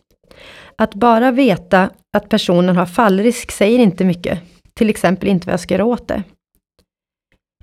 Att 0.77 0.95
bara 0.95 1.31
veta 1.31 1.91
att 2.17 2.29
personen 2.29 2.77
har 2.77 2.87
fallrisk 2.87 3.51
säger 3.51 3.79
inte 3.79 4.05
mycket 4.05 4.39
till 4.75 4.91
exempel 4.91 5.29
inte 5.29 5.47
vad 5.47 5.53
jag 5.53 5.61
ska 5.61 5.75
göra 5.75 5.85
åt 5.85 6.09
det. 6.09 6.23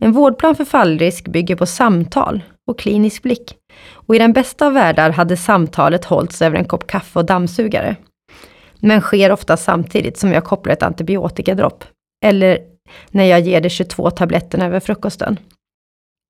En 0.01 0.11
vårdplan 0.11 0.55
för 0.55 0.65
fallrisk 0.65 1.27
bygger 1.27 1.55
på 1.55 1.65
samtal 1.65 2.41
och 2.67 2.79
klinisk 2.79 3.23
blick. 3.23 3.58
Och 3.91 4.15
i 4.15 4.19
den 4.19 4.33
bästa 4.33 4.67
av 4.67 4.73
världar 4.73 5.09
hade 5.09 5.37
samtalet 5.37 6.05
hållits 6.05 6.41
över 6.41 6.57
en 6.57 6.65
kopp 6.65 6.87
kaffe 6.87 7.19
och 7.19 7.25
dammsugare. 7.25 7.95
Men 8.79 9.01
sker 9.01 9.31
ofta 9.31 9.57
samtidigt 9.57 10.17
som 10.17 10.31
jag 10.31 10.43
kopplar 10.43 10.73
ett 10.73 10.83
antibiotikadropp. 10.83 11.83
Eller 12.25 12.59
när 13.11 13.23
jag 13.23 13.39
ger 13.39 13.61
de 13.61 13.69
22 13.69 14.11
tabletterna 14.11 14.65
över 14.65 14.79
frukosten. 14.79 15.39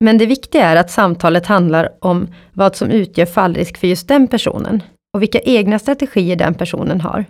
Men 0.03 0.17
det 0.17 0.25
viktiga 0.25 0.65
är 0.65 0.75
att 0.75 0.91
samtalet 0.91 1.45
handlar 1.45 1.89
om 1.99 2.27
vad 2.53 2.75
som 2.75 2.91
utgör 2.91 3.25
fallrisk 3.25 3.77
för 3.77 3.87
just 3.87 4.07
den 4.07 4.27
personen 4.27 4.83
och 5.13 5.21
vilka 5.21 5.39
egna 5.39 5.79
strategier 5.79 6.35
den 6.35 6.53
personen 6.53 7.01
har. 7.01 7.25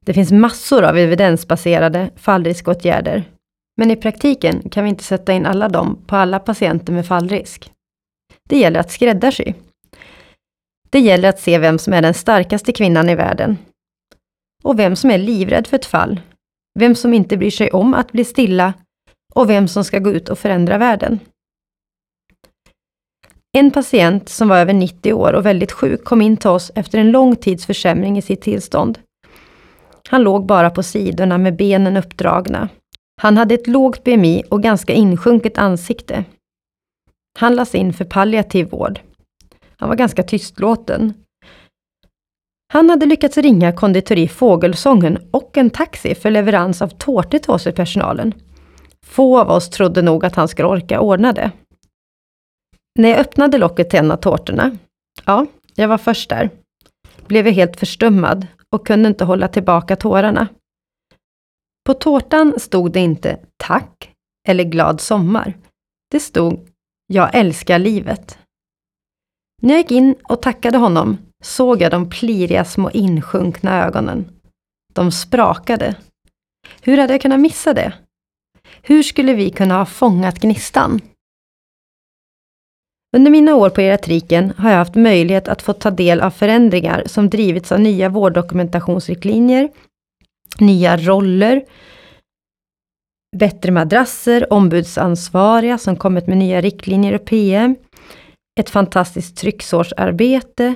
Det 0.00 0.14
finns 0.14 0.32
massor 0.32 0.84
av 0.84 0.98
evidensbaserade 0.98 2.10
fallriskåtgärder, 2.16 3.24
men 3.76 3.90
i 3.90 3.96
praktiken 3.96 4.70
kan 4.70 4.84
vi 4.84 4.90
inte 4.90 5.04
sätta 5.04 5.32
in 5.32 5.46
alla 5.46 5.68
dem 5.68 5.98
på 6.06 6.16
alla 6.16 6.38
patienter 6.38 6.92
med 6.92 7.06
fallrisk. 7.06 7.72
Det 8.50 8.58
gäller 8.58 8.80
att 8.80 8.90
skräddarsy. 8.90 9.52
Det 10.90 11.00
gäller 11.00 11.28
att 11.28 11.40
se 11.40 11.58
vem 11.58 11.78
som 11.78 11.92
är 11.92 12.02
den 12.02 12.14
starkaste 12.14 12.72
kvinnan 12.72 13.08
i 13.08 13.14
världen. 13.14 13.58
Och 14.62 14.78
vem 14.78 14.96
som 14.96 15.10
är 15.10 15.18
livrädd 15.18 15.66
för 15.66 15.76
ett 15.76 15.86
fall. 15.86 16.20
Vem 16.78 16.94
som 16.94 17.14
inte 17.14 17.36
bryr 17.36 17.50
sig 17.50 17.70
om 17.70 17.94
att 17.94 18.12
bli 18.12 18.24
stilla 18.24 18.74
och 19.34 19.50
vem 19.50 19.68
som 19.68 19.84
ska 19.84 19.98
gå 19.98 20.10
ut 20.10 20.28
och 20.28 20.38
förändra 20.38 20.78
världen. 20.78 21.18
En 23.52 23.70
patient 23.70 24.28
som 24.28 24.48
var 24.48 24.58
över 24.58 24.72
90 24.72 25.12
år 25.12 25.32
och 25.32 25.46
väldigt 25.46 25.72
sjuk 25.72 26.04
kom 26.04 26.22
in 26.22 26.36
till 26.36 26.50
oss 26.50 26.72
efter 26.74 26.98
en 26.98 27.10
lång 27.10 27.36
tids 27.36 27.66
försämring 27.66 28.18
i 28.18 28.22
sitt 28.22 28.42
tillstånd. 28.42 28.98
Han 30.08 30.22
låg 30.22 30.46
bara 30.46 30.70
på 30.70 30.82
sidorna 30.82 31.38
med 31.38 31.56
benen 31.56 31.96
uppdragna. 31.96 32.68
Han 33.22 33.36
hade 33.36 33.54
ett 33.54 33.66
lågt 33.66 34.04
BMI 34.04 34.42
och 34.48 34.62
ganska 34.62 34.92
insjunket 34.92 35.58
ansikte. 35.58 36.24
Han 37.38 37.54
lades 37.54 37.74
in 37.74 37.92
för 37.92 38.04
palliativ 38.04 38.70
vård. 38.70 39.00
Han 39.76 39.88
var 39.88 39.96
ganska 39.96 40.22
tystlåten. 40.22 41.14
Han 42.72 42.90
hade 42.90 43.06
lyckats 43.06 43.38
ringa 43.38 43.72
konditori 43.72 44.28
Fågelsången 44.28 45.18
och 45.30 45.58
en 45.58 45.70
taxi 45.70 46.14
för 46.14 46.30
leverans 46.30 46.82
av 46.82 46.88
tårtor 46.88 47.38
till 47.38 47.50
oss 47.50 47.66
i 47.66 47.72
personalen. 47.72 48.34
Få 49.06 49.40
av 49.40 49.50
oss 49.50 49.70
trodde 49.70 50.02
nog 50.02 50.24
att 50.24 50.36
han 50.36 50.48
skulle 50.48 50.68
orka 50.68 51.00
ordna 51.00 51.32
det. 51.32 51.50
När 52.98 53.08
jag 53.08 53.18
öppnade 53.18 53.58
locket 53.58 53.90
till 53.90 53.98
en 53.98 54.10
av 54.10 54.16
tårtorna, 54.16 54.76
ja, 55.24 55.46
jag 55.74 55.88
var 55.88 55.98
först 55.98 56.30
där, 56.30 56.50
blev 57.26 57.46
jag 57.46 57.54
helt 57.54 57.76
förstummad 57.76 58.46
och 58.72 58.86
kunde 58.86 59.08
inte 59.08 59.24
hålla 59.24 59.48
tillbaka 59.48 59.96
tårarna. 59.96 60.48
På 61.86 61.94
tårtan 61.94 62.54
stod 62.58 62.92
det 62.92 63.00
inte 63.00 63.38
tack 63.56 64.12
eller 64.48 64.64
glad 64.64 65.00
sommar. 65.00 65.54
Det 66.10 66.20
stod 66.20 66.69
jag 67.12 67.34
älskar 67.34 67.78
livet. 67.78 68.38
När 69.62 69.74
jag 69.74 69.78
gick 69.78 69.90
in 69.90 70.14
och 70.24 70.42
tackade 70.42 70.78
honom 70.78 71.18
såg 71.42 71.82
jag 71.82 71.90
de 71.90 72.10
pliriga 72.10 72.64
små 72.64 72.90
insjunkna 72.90 73.84
ögonen. 73.84 74.24
De 74.92 75.12
sprakade. 75.12 75.96
Hur 76.82 76.98
hade 76.98 77.14
jag 77.14 77.20
kunnat 77.20 77.40
missa 77.40 77.74
det? 77.74 77.92
Hur 78.82 79.02
skulle 79.02 79.34
vi 79.34 79.50
kunna 79.50 79.74
ha 79.78 79.86
fångat 79.86 80.40
gnistan? 80.40 81.00
Under 83.16 83.30
mina 83.30 83.54
år 83.54 83.70
på 83.70 83.80
geriatriken 83.80 84.52
har 84.58 84.70
jag 84.70 84.78
haft 84.78 84.94
möjlighet 84.94 85.48
att 85.48 85.62
få 85.62 85.72
ta 85.72 85.90
del 85.90 86.20
av 86.20 86.30
förändringar 86.30 87.02
som 87.06 87.30
drivits 87.30 87.72
av 87.72 87.80
nya 87.80 88.08
vårddokumentationsriktlinjer, 88.08 89.68
nya 90.58 90.96
roller, 90.96 91.64
bättre 93.36 93.72
madrasser, 93.72 94.52
ombudsansvariga 94.52 95.78
som 95.78 95.96
kommit 95.96 96.26
med 96.26 96.38
nya 96.38 96.60
riktlinjer 96.60 97.14
och 97.14 97.24
PM, 97.24 97.76
ett 98.60 98.70
fantastiskt 98.70 99.36
trycksårsarbete. 99.36 100.74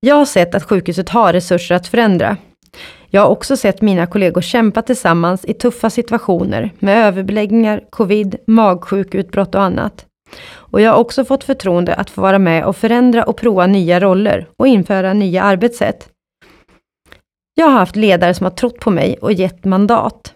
Jag 0.00 0.14
har 0.14 0.24
sett 0.24 0.54
att 0.54 0.64
sjukhuset 0.64 1.08
har 1.08 1.32
resurser 1.32 1.74
att 1.74 1.88
förändra. 1.88 2.36
Jag 3.10 3.22
har 3.22 3.28
också 3.28 3.56
sett 3.56 3.82
mina 3.82 4.06
kollegor 4.06 4.40
kämpa 4.40 4.82
tillsammans 4.82 5.44
i 5.44 5.54
tuffa 5.54 5.90
situationer 5.90 6.70
med 6.78 7.06
överbeläggningar, 7.06 7.84
covid, 7.90 8.36
magsjukutbrott 8.46 9.54
och 9.54 9.62
annat. 9.62 10.06
Och 10.52 10.80
jag 10.80 10.90
har 10.90 10.98
också 10.98 11.24
fått 11.24 11.44
förtroende 11.44 11.94
att 11.94 12.10
få 12.10 12.20
vara 12.20 12.38
med 12.38 12.64
och 12.64 12.76
förändra 12.76 13.24
och 13.24 13.36
prova 13.36 13.66
nya 13.66 14.00
roller 14.00 14.48
och 14.56 14.66
införa 14.66 15.12
nya 15.12 15.42
arbetssätt. 15.42 16.08
Jag 17.54 17.66
har 17.66 17.78
haft 17.78 17.96
ledare 17.96 18.34
som 18.34 18.44
har 18.44 18.50
trott 18.50 18.80
på 18.80 18.90
mig 18.90 19.18
och 19.20 19.32
gett 19.32 19.64
mandat. 19.64 20.33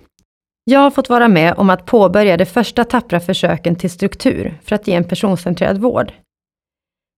Jag 0.71 0.81
har 0.81 0.91
fått 0.91 1.09
vara 1.09 1.29
med 1.29 1.55
om 1.57 1.71
att 1.71 1.87
påbörja 1.87 2.37
de 2.37 2.47
första 2.47 2.85
tappra 2.85 3.21
försöken 3.21 3.77
till 3.77 3.91
struktur 3.91 4.59
för 4.63 4.75
att 4.75 4.89
ge 4.89 4.95
en 4.95 5.05
personcentrerad 5.05 5.79
vård. 5.79 6.13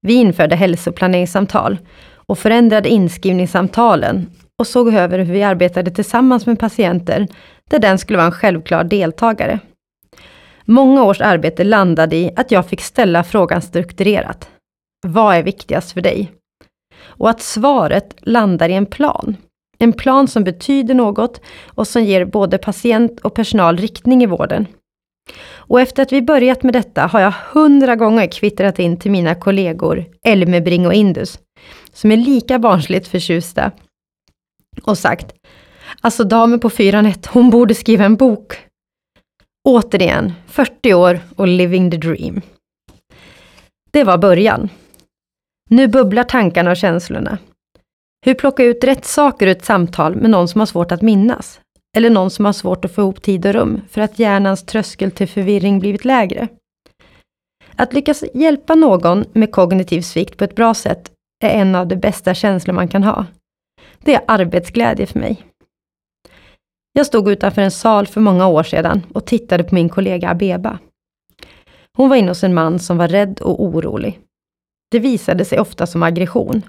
Vi 0.07 0.15
införde 0.15 0.57
hälsoplaneringssamtal 0.57 1.79
och 2.15 2.39
förändrade 2.39 2.89
inskrivningssamtalen 2.89 4.31
och 4.59 4.67
såg 4.67 4.95
över 4.95 5.19
hur 5.19 5.33
vi 5.33 5.43
arbetade 5.43 5.91
tillsammans 5.91 6.47
med 6.47 6.59
patienter 6.59 7.29
där 7.71 7.79
den 7.79 7.99
skulle 7.99 8.17
vara 8.17 8.27
en 8.27 8.33
självklar 8.33 8.85
deltagare. 8.85 9.59
Många 10.65 11.05
års 11.05 11.21
arbete 11.21 11.65
landade 11.65 12.17
i 12.17 12.33
att 12.37 12.51
jag 12.51 12.67
fick 12.67 12.81
ställa 12.81 13.25
frågan 13.25 13.63
strukturerat. 13.63 14.51
Vad 15.07 15.35
är 15.35 15.43
viktigast 15.43 15.93
för 15.93 16.01
dig? 16.01 16.33
Och 17.03 17.31
att 17.31 17.41
svaret 17.41 18.15
landar 18.21 18.69
i 18.69 18.75
en 18.75 18.87
plan. 18.87 19.37
En 19.83 19.93
plan 19.93 20.29
som 20.29 20.45
betyder 20.45 20.95
något 20.95 21.41
och 21.67 21.89
som 21.89 22.05
ger 22.05 22.25
både 22.25 22.59
patient 22.59 23.21
och 23.21 23.35
personal 23.35 23.77
riktning 23.77 24.23
i 24.23 24.27
vården. 24.27 24.67
Och 25.55 25.81
efter 25.81 26.03
att 26.03 26.13
vi 26.13 26.23
börjat 26.23 26.63
med 26.63 26.73
detta 26.73 27.07
har 27.07 27.21
jag 27.21 27.35
hundra 27.53 27.97
gånger 27.97 28.27
kvittrat 28.27 28.79
in 28.79 28.97
till 28.97 29.11
mina 29.11 29.35
kollegor 29.35 30.05
Elmebring 30.25 30.87
och 30.87 30.95
Indus, 30.95 31.39
som 31.93 32.13
är 32.13 32.17
lika 32.17 32.59
barnsligt 32.59 33.09
förtjusta, 33.09 33.73
och 34.83 34.99
sagt 34.99 35.35
Alltså 36.01 36.25
damen 36.25 36.61
på 36.61 36.71
401, 36.71 37.27
hon 37.27 37.51
borde 37.51 37.75
skriva 37.75 38.05
en 38.05 38.17
bok. 38.17 38.59
Återigen, 39.69 40.33
40 40.47 40.95
år 40.95 41.21
och 41.37 41.49
living 41.49 41.91
the 41.91 41.97
dream. 41.97 42.41
Det 43.91 44.05
var 44.05 44.19
början. 44.19 44.69
Nu 45.71 45.89
bubblar 45.89 46.25
tankarna 46.25 46.71
och 46.71 46.77
känslorna. 46.77 47.39
Hur 48.27 48.35
plocka 48.35 48.65
ut 48.65 48.85
rätt 48.85 49.05
saker 49.05 49.47
ur 49.47 49.51
ett 49.51 49.65
samtal 49.65 50.17
med 50.17 50.31
någon 50.31 50.49
som 50.49 50.59
har 50.59 50.67
svårt 50.67 50.93
att 50.93 51.03
minnas? 51.03 51.61
Eller 51.97 52.11
någon 52.11 52.31
som 52.31 52.45
har 52.45 52.53
svårt 52.53 52.85
att 52.85 52.95
få 52.95 53.01
ihop 53.01 53.23
tid 53.23 53.47
och 53.47 53.53
rum 53.53 53.81
för 53.91 54.01
att 54.01 54.19
hjärnans 54.19 54.63
tröskel 54.63 55.11
till 55.11 55.29
förvirring 55.29 55.81
blivit 55.81 56.05
lägre? 56.05 56.49
Att 57.77 57.93
lyckas 57.93 58.25
hjälpa 58.35 58.75
någon 58.75 59.25
med 59.33 59.53
kognitiv 59.53 60.03
svikt 60.03 60.37
på 60.37 60.45
ett 60.45 60.55
bra 60.55 60.75
sätt 60.75 61.13
är 61.45 61.51
en 61.51 61.75
av 61.75 61.87
de 61.87 61.97
bästa 61.97 62.35
känslor 62.35 62.75
man 62.75 62.89
kan 62.89 63.05
ha. 63.05 63.27
Det 63.99 64.15
är 64.15 64.23
arbetsglädje 64.27 65.07
för 65.07 65.19
mig. 65.19 65.45
Jag 66.93 67.07
stod 67.07 67.29
utanför 67.29 67.63
en 67.63 67.71
sal 67.71 68.07
för 68.07 68.21
många 68.21 68.47
år 68.47 68.63
sedan 68.63 69.07
och 69.15 69.27
tittade 69.27 69.65
på 69.65 69.75
min 69.75 69.89
kollega 69.89 70.31
Abeba. 70.31 70.79
Hon 71.97 72.09
var 72.09 72.17
inne 72.17 72.29
hos 72.31 72.45
en 72.45 72.55
man 72.55 72.79
som 72.79 72.97
var 72.97 73.09
rädd 73.09 73.41
och 73.41 73.65
orolig. 73.65 74.21
Det 74.91 74.99
visade 74.99 75.45
sig 75.45 75.61
ofta 75.61 75.87
som 75.87 76.03
aggression. 76.03 76.63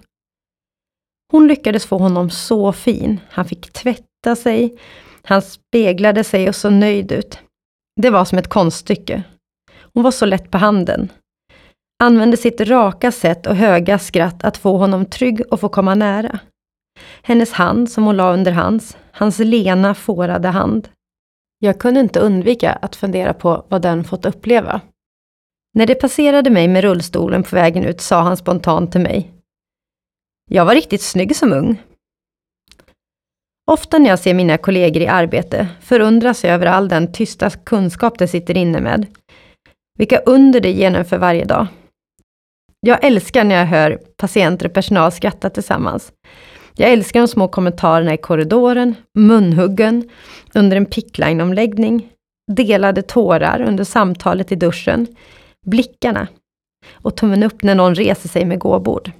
Hon 1.32 1.48
lyckades 1.48 1.86
få 1.86 1.98
honom 1.98 2.30
så 2.30 2.74
fin. 2.74 3.20
Han 3.30 3.46
fick 3.46 3.74
tvätta 3.74 4.36
sig, 4.36 4.78
han 5.24 5.42
speglade 5.42 6.24
sig 6.24 6.50
och 6.50 6.56
såg 6.56 6.74
nöjd 6.74 7.12
ut. 7.12 7.40
Det 8.02 8.10
var 8.10 8.26
som 8.26 8.38
ett 8.38 8.48
konststycke. 8.48 9.24
Hon 9.94 10.04
var 10.04 10.12
så 10.12 10.26
lätt 10.26 10.52
på 10.52 10.58
handen. 10.58 11.12
Använde 12.04 12.38
sitt 12.38 12.62
raka 12.62 13.12
sätt 13.12 13.48
och 13.48 13.56
höga 13.56 14.00
skratt 14.00 14.44
att 14.44 14.58
få 14.58 14.78
honom 14.78 15.06
trygg 15.06 15.42
och 15.52 15.60
få 15.60 15.70
komma 15.70 15.96
nära. 15.96 16.40
Hennes 17.22 17.52
hand 17.52 17.92
som 17.92 18.04
hon 18.04 18.18
la 18.18 18.34
under 18.34 18.52
hans, 18.52 18.98
hans 19.12 19.40
lena 19.40 19.96
fårade 19.96 20.48
hand. 20.48 20.90
Jag 21.60 21.80
kunde 21.80 22.00
inte 22.00 22.20
undvika 22.20 22.72
att 22.72 22.96
fundera 22.96 23.34
på 23.34 23.66
vad 23.70 23.82
den 23.82 24.04
fått 24.04 24.26
uppleva. 24.26 24.82
När 25.74 25.86
det 25.86 25.96
passerade 25.96 26.50
mig 26.50 26.68
med 26.68 26.84
rullstolen 26.84 27.44
på 27.44 27.56
vägen 27.56 27.86
ut 27.86 28.02
sa 28.02 28.22
han 28.22 28.38
spontant 28.38 28.92
till 28.92 29.02
mig. 29.02 29.41
Jag 30.54 30.66
var 30.66 30.76
riktigt 30.76 31.02
snygg 31.02 31.36
som 31.36 31.54
ung. 31.54 31.82
Ofta 33.72 33.98
när 33.98 34.10
jag 34.10 34.20
ser 34.20 34.34
mina 34.34 34.58
kollegor 34.58 35.02
i 35.02 35.08
arbete 35.08 35.68
förundras 35.82 36.44
jag 36.44 36.54
över 36.54 36.66
all 36.66 36.88
den 36.88 37.12
tysta 37.12 37.50
kunskap 37.50 38.20
de 38.20 38.28
sitter 38.28 38.58
inne 38.58 38.82
med. 38.82 39.06
Vilka 40.00 40.20
under 40.20 40.60
de 40.60 40.70
genomför 40.70 41.18
varje 41.18 41.46
dag. 41.46 41.68
Jag 42.80 43.04
älskar 43.04 43.44
när 43.44 43.56
jag 43.56 43.66
hör 43.66 44.00
patienter 44.18 44.66
och 44.66 44.74
personal 44.74 45.12
skratta 45.12 45.50
tillsammans. 45.50 46.12
Jag 46.76 46.92
älskar 46.92 47.20
de 47.20 47.28
små 47.28 47.48
kommentarerna 47.48 48.14
i 48.14 48.18
korridoren, 48.18 48.96
munhuggen 49.20 50.10
under 50.54 50.78
en 50.78 50.86
pickline-omläggning, 50.86 52.10
delade 52.52 53.02
tårar 53.02 53.62
under 53.62 53.84
samtalet 53.84 54.52
i 54.52 54.56
duschen, 54.56 55.08
blickarna 55.66 56.28
och 56.92 57.16
tummen 57.16 57.44
upp 57.44 57.64
när 57.64 57.76
någon 57.76 57.96
reser 57.96 58.30
sig 58.30 58.46
med 58.46 58.60
gåbord. 58.60 59.12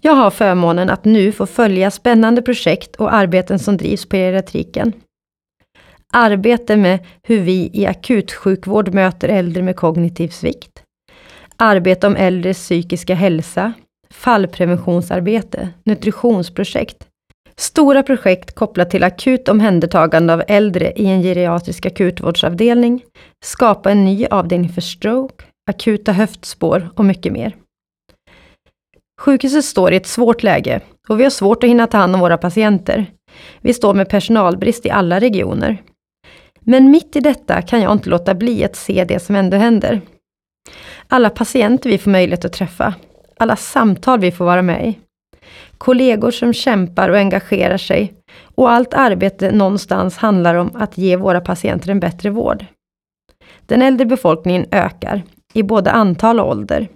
Jag 0.00 0.12
har 0.12 0.30
förmånen 0.30 0.90
att 0.90 1.04
nu 1.04 1.32
få 1.32 1.46
följa 1.46 1.90
spännande 1.90 2.42
projekt 2.42 2.96
och 2.96 3.14
arbeten 3.14 3.58
som 3.58 3.76
drivs 3.76 4.08
på 4.08 4.16
geriatriken. 4.16 4.92
Arbete 6.12 6.76
med 6.76 6.98
hur 7.22 7.40
vi 7.40 7.70
i 7.72 7.86
akutsjukvård 7.86 8.94
möter 8.94 9.28
äldre 9.28 9.62
med 9.62 9.76
kognitiv 9.76 10.28
svikt. 10.28 10.82
Arbete 11.56 12.06
om 12.06 12.16
äldres 12.16 12.58
psykiska 12.58 13.14
hälsa, 13.14 13.72
fallpreventionsarbete, 14.10 15.68
nutritionsprojekt, 15.84 17.06
stora 17.56 18.02
projekt 18.02 18.54
kopplat 18.54 18.90
till 18.90 19.04
akut 19.04 19.48
omhändertagande 19.48 20.32
av 20.32 20.42
äldre 20.48 20.92
i 20.96 21.06
en 21.06 21.22
geriatrisk 21.22 21.86
akutvårdsavdelning, 21.86 23.02
skapa 23.44 23.90
en 23.90 24.04
ny 24.04 24.26
avdelning 24.26 24.68
för 24.68 24.80
stroke, 24.80 25.44
akuta 25.70 26.12
höftspår 26.12 26.90
och 26.94 27.04
mycket 27.04 27.32
mer. 27.32 27.54
Sjukhuset 29.20 29.64
står 29.64 29.92
i 29.92 29.96
ett 29.96 30.06
svårt 30.06 30.42
läge 30.42 30.80
och 31.08 31.20
vi 31.20 31.22
har 31.22 31.30
svårt 31.30 31.64
att 31.64 31.70
hinna 31.70 31.86
ta 31.86 31.98
hand 31.98 32.14
om 32.14 32.20
våra 32.20 32.38
patienter. 32.38 33.06
Vi 33.60 33.74
står 33.74 33.94
med 33.94 34.08
personalbrist 34.08 34.86
i 34.86 34.90
alla 34.90 35.20
regioner. 35.20 35.82
Men 36.60 36.90
mitt 36.90 37.16
i 37.16 37.20
detta 37.20 37.62
kan 37.62 37.80
jag 37.80 37.92
inte 37.92 38.10
låta 38.10 38.34
bli 38.34 38.64
att 38.64 38.76
se 38.76 39.04
det 39.04 39.20
som 39.20 39.34
ändå 39.36 39.56
händer. 39.56 40.00
Alla 41.08 41.30
patienter 41.30 41.90
vi 41.90 41.98
får 41.98 42.10
möjlighet 42.10 42.44
att 42.44 42.52
träffa, 42.52 42.94
alla 43.38 43.56
samtal 43.56 44.20
vi 44.20 44.32
får 44.32 44.44
vara 44.44 44.62
med 44.62 44.88
i. 44.88 44.98
Kollegor 45.78 46.30
som 46.30 46.52
kämpar 46.52 47.08
och 47.08 47.18
engagerar 47.18 47.78
sig 47.78 48.14
och 48.54 48.70
allt 48.70 48.94
arbete 48.94 49.52
någonstans 49.52 50.16
handlar 50.16 50.54
om 50.54 50.70
att 50.74 50.98
ge 50.98 51.16
våra 51.16 51.40
patienter 51.40 51.90
en 51.90 52.00
bättre 52.00 52.30
vård. 52.30 52.64
Den 53.66 53.82
äldre 53.82 54.06
befolkningen 54.06 54.66
ökar 54.70 55.22
i 55.54 55.62
både 55.62 55.90
antal 55.90 56.40
och 56.40 56.48
ålder. 56.48 56.88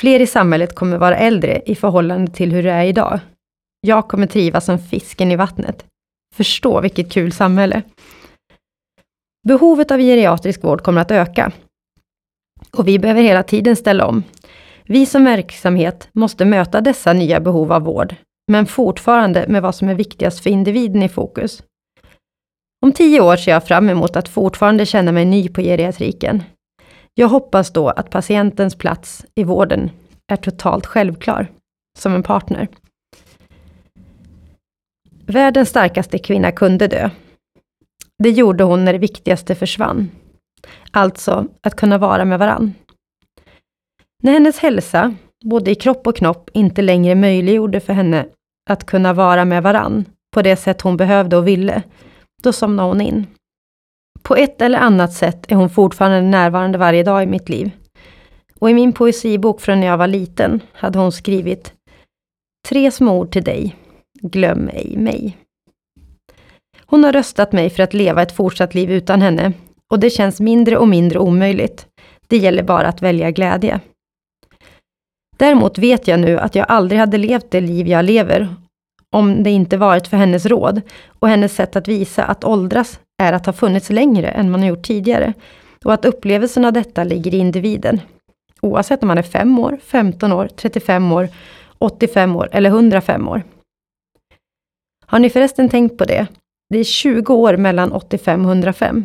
Fler 0.00 0.20
i 0.20 0.26
samhället 0.26 0.74
kommer 0.74 0.98
vara 0.98 1.16
äldre 1.16 1.62
i 1.66 1.74
förhållande 1.74 2.32
till 2.32 2.52
hur 2.52 2.62
det 2.62 2.70
är 2.70 2.84
idag. 2.84 3.20
Jag 3.80 4.08
kommer 4.08 4.26
trivas 4.26 4.64
som 4.64 4.78
fisken 4.78 5.30
i 5.32 5.36
vattnet. 5.36 5.86
Förstå 6.34 6.80
vilket 6.80 7.12
kul 7.12 7.32
samhälle. 7.32 7.82
Behovet 9.48 9.90
av 9.90 9.98
geriatrisk 9.98 10.64
vård 10.64 10.82
kommer 10.82 11.00
att 11.00 11.10
öka. 11.10 11.52
Och 12.76 12.88
vi 12.88 12.98
behöver 12.98 13.22
hela 13.22 13.42
tiden 13.42 13.76
ställa 13.76 14.06
om. 14.06 14.24
Vi 14.84 15.06
som 15.06 15.24
verksamhet 15.24 16.08
måste 16.12 16.44
möta 16.44 16.80
dessa 16.80 17.12
nya 17.12 17.40
behov 17.40 17.72
av 17.72 17.82
vård, 17.82 18.14
men 18.52 18.66
fortfarande 18.66 19.46
med 19.48 19.62
vad 19.62 19.74
som 19.74 19.88
är 19.88 19.94
viktigast 19.94 20.42
för 20.42 20.50
individen 20.50 21.02
i 21.02 21.08
fokus. 21.08 21.62
Om 22.84 22.92
tio 22.92 23.20
år 23.20 23.36
ser 23.36 23.52
jag 23.52 23.66
fram 23.66 23.88
emot 23.88 24.16
att 24.16 24.28
fortfarande 24.28 24.86
känna 24.86 25.12
mig 25.12 25.24
ny 25.24 25.48
på 25.48 25.60
geriatriken. 25.60 26.42
Jag 27.14 27.28
hoppas 27.28 27.70
då 27.72 27.88
att 27.88 28.10
patientens 28.10 28.74
plats 28.74 29.26
i 29.34 29.44
vården 29.44 29.90
är 30.32 30.36
totalt 30.36 30.86
självklar, 30.86 31.46
som 31.98 32.14
en 32.14 32.22
partner. 32.22 32.68
Världens 35.26 35.68
starkaste 35.68 36.18
kvinna 36.18 36.52
kunde 36.52 36.86
dö. 36.86 37.10
Det 38.22 38.30
gjorde 38.30 38.64
hon 38.64 38.84
när 38.84 38.92
det 38.92 38.98
viktigaste 38.98 39.54
försvann. 39.54 40.10
Alltså 40.90 41.46
att 41.62 41.76
kunna 41.76 41.98
vara 41.98 42.24
med 42.24 42.38
varann. 42.38 42.74
När 44.22 44.32
hennes 44.32 44.58
hälsa, 44.58 45.14
både 45.44 45.70
i 45.70 45.74
kropp 45.74 46.06
och 46.06 46.16
knopp, 46.16 46.50
inte 46.52 46.82
längre 46.82 47.14
möjliggjorde 47.14 47.80
för 47.80 47.92
henne 47.92 48.26
att 48.70 48.84
kunna 48.84 49.12
vara 49.12 49.44
med 49.44 49.62
varann 49.62 50.04
på 50.34 50.42
det 50.42 50.56
sätt 50.56 50.80
hon 50.80 50.96
behövde 50.96 51.36
och 51.36 51.48
ville, 51.48 51.82
då 52.42 52.52
somnade 52.52 52.88
hon 52.88 53.00
in. 53.00 53.26
På 54.22 54.36
ett 54.36 54.62
eller 54.62 54.78
annat 54.78 55.12
sätt 55.12 55.52
är 55.52 55.56
hon 55.56 55.70
fortfarande 55.70 56.22
närvarande 56.22 56.78
varje 56.78 57.02
dag 57.02 57.22
i 57.22 57.26
mitt 57.26 57.48
liv. 57.48 57.70
Och 58.60 58.70
i 58.70 58.74
min 58.74 58.92
poesibok 58.92 59.60
från 59.60 59.80
när 59.80 59.86
jag 59.86 59.98
var 59.98 60.06
liten 60.06 60.60
hade 60.72 60.98
hon 60.98 61.12
skrivit 61.12 61.72
Tre 62.68 62.90
små 62.90 63.18
ord 63.18 63.32
till 63.32 63.44
dig. 63.44 63.76
Glöm 64.20 64.68
ej 64.68 64.96
mig. 64.96 65.36
Hon 66.86 67.04
har 67.04 67.12
röstat 67.12 67.52
mig 67.52 67.70
för 67.70 67.82
att 67.82 67.94
leva 67.94 68.22
ett 68.22 68.36
fortsatt 68.36 68.74
liv 68.74 68.90
utan 68.90 69.22
henne 69.22 69.52
och 69.90 69.98
det 69.98 70.10
känns 70.10 70.40
mindre 70.40 70.76
och 70.76 70.88
mindre 70.88 71.18
omöjligt. 71.18 71.86
Det 72.26 72.36
gäller 72.36 72.62
bara 72.62 72.88
att 72.88 73.02
välja 73.02 73.30
glädje. 73.30 73.80
Däremot 75.36 75.78
vet 75.78 76.08
jag 76.08 76.20
nu 76.20 76.38
att 76.38 76.54
jag 76.54 76.66
aldrig 76.68 77.00
hade 77.00 77.18
levt 77.18 77.50
det 77.50 77.60
liv 77.60 77.88
jag 77.88 78.04
lever 78.04 78.54
om 79.10 79.42
det 79.42 79.50
inte 79.50 79.76
varit 79.76 80.08
för 80.08 80.16
hennes 80.16 80.46
råd 80.46 80.80
och 81.06 81.28
hennes 81.28 81.54
sätt 81.54 81.76
att 81.76 81.88
visa 81.88 82.24
att 82.24 82.44
åldras 82.44 83.00
är 83.22 83.32
att 83.32 83.46
ha 83.46 83.52
funnits 83.52 83.90
längre 83.90 84.28
än 84.28 84.50
man 84.50 84.60
har 84.60 84.68
gjort 84.68 84.86
tidigare 84.86 85.32
och 85.84 85.94
att 85.94 86.04
upplevelsen 86.04 86.64
av 86.64 86.72
detta 86.72 87.04
ligger 87.04 87.34
i 87.34 87.38
individen. 87.38 88.00
Oavsett 88.60 89.02
om 89.02 89.08
man 89.08 89.18
är 89.18 89.22
5 89.22 89.58
år, 89.58 89.78
15 89.82 90.32
år, 90.32 90.48
35 90.56 91.12
år, 91.12 91.28
85 91.78 92.36
år 92.36 92.48
eller 92.52 92.70
105 92.70 93.28
år. 93.28 93.42
Har 95.06 95.18
ni 95.18 95.30
förresten 95.30 95.68
tänkt 95.68 95.98
på 95.98 96.04
det? 96.04 96.26
Det 96.70 96.78
är 96.78 96.84
20 96.84 97.34
år 97.34 97.56
mellan 97.56 97.92
85 97.92 98.44
och 98.44 98.50
105. 98.50 99.04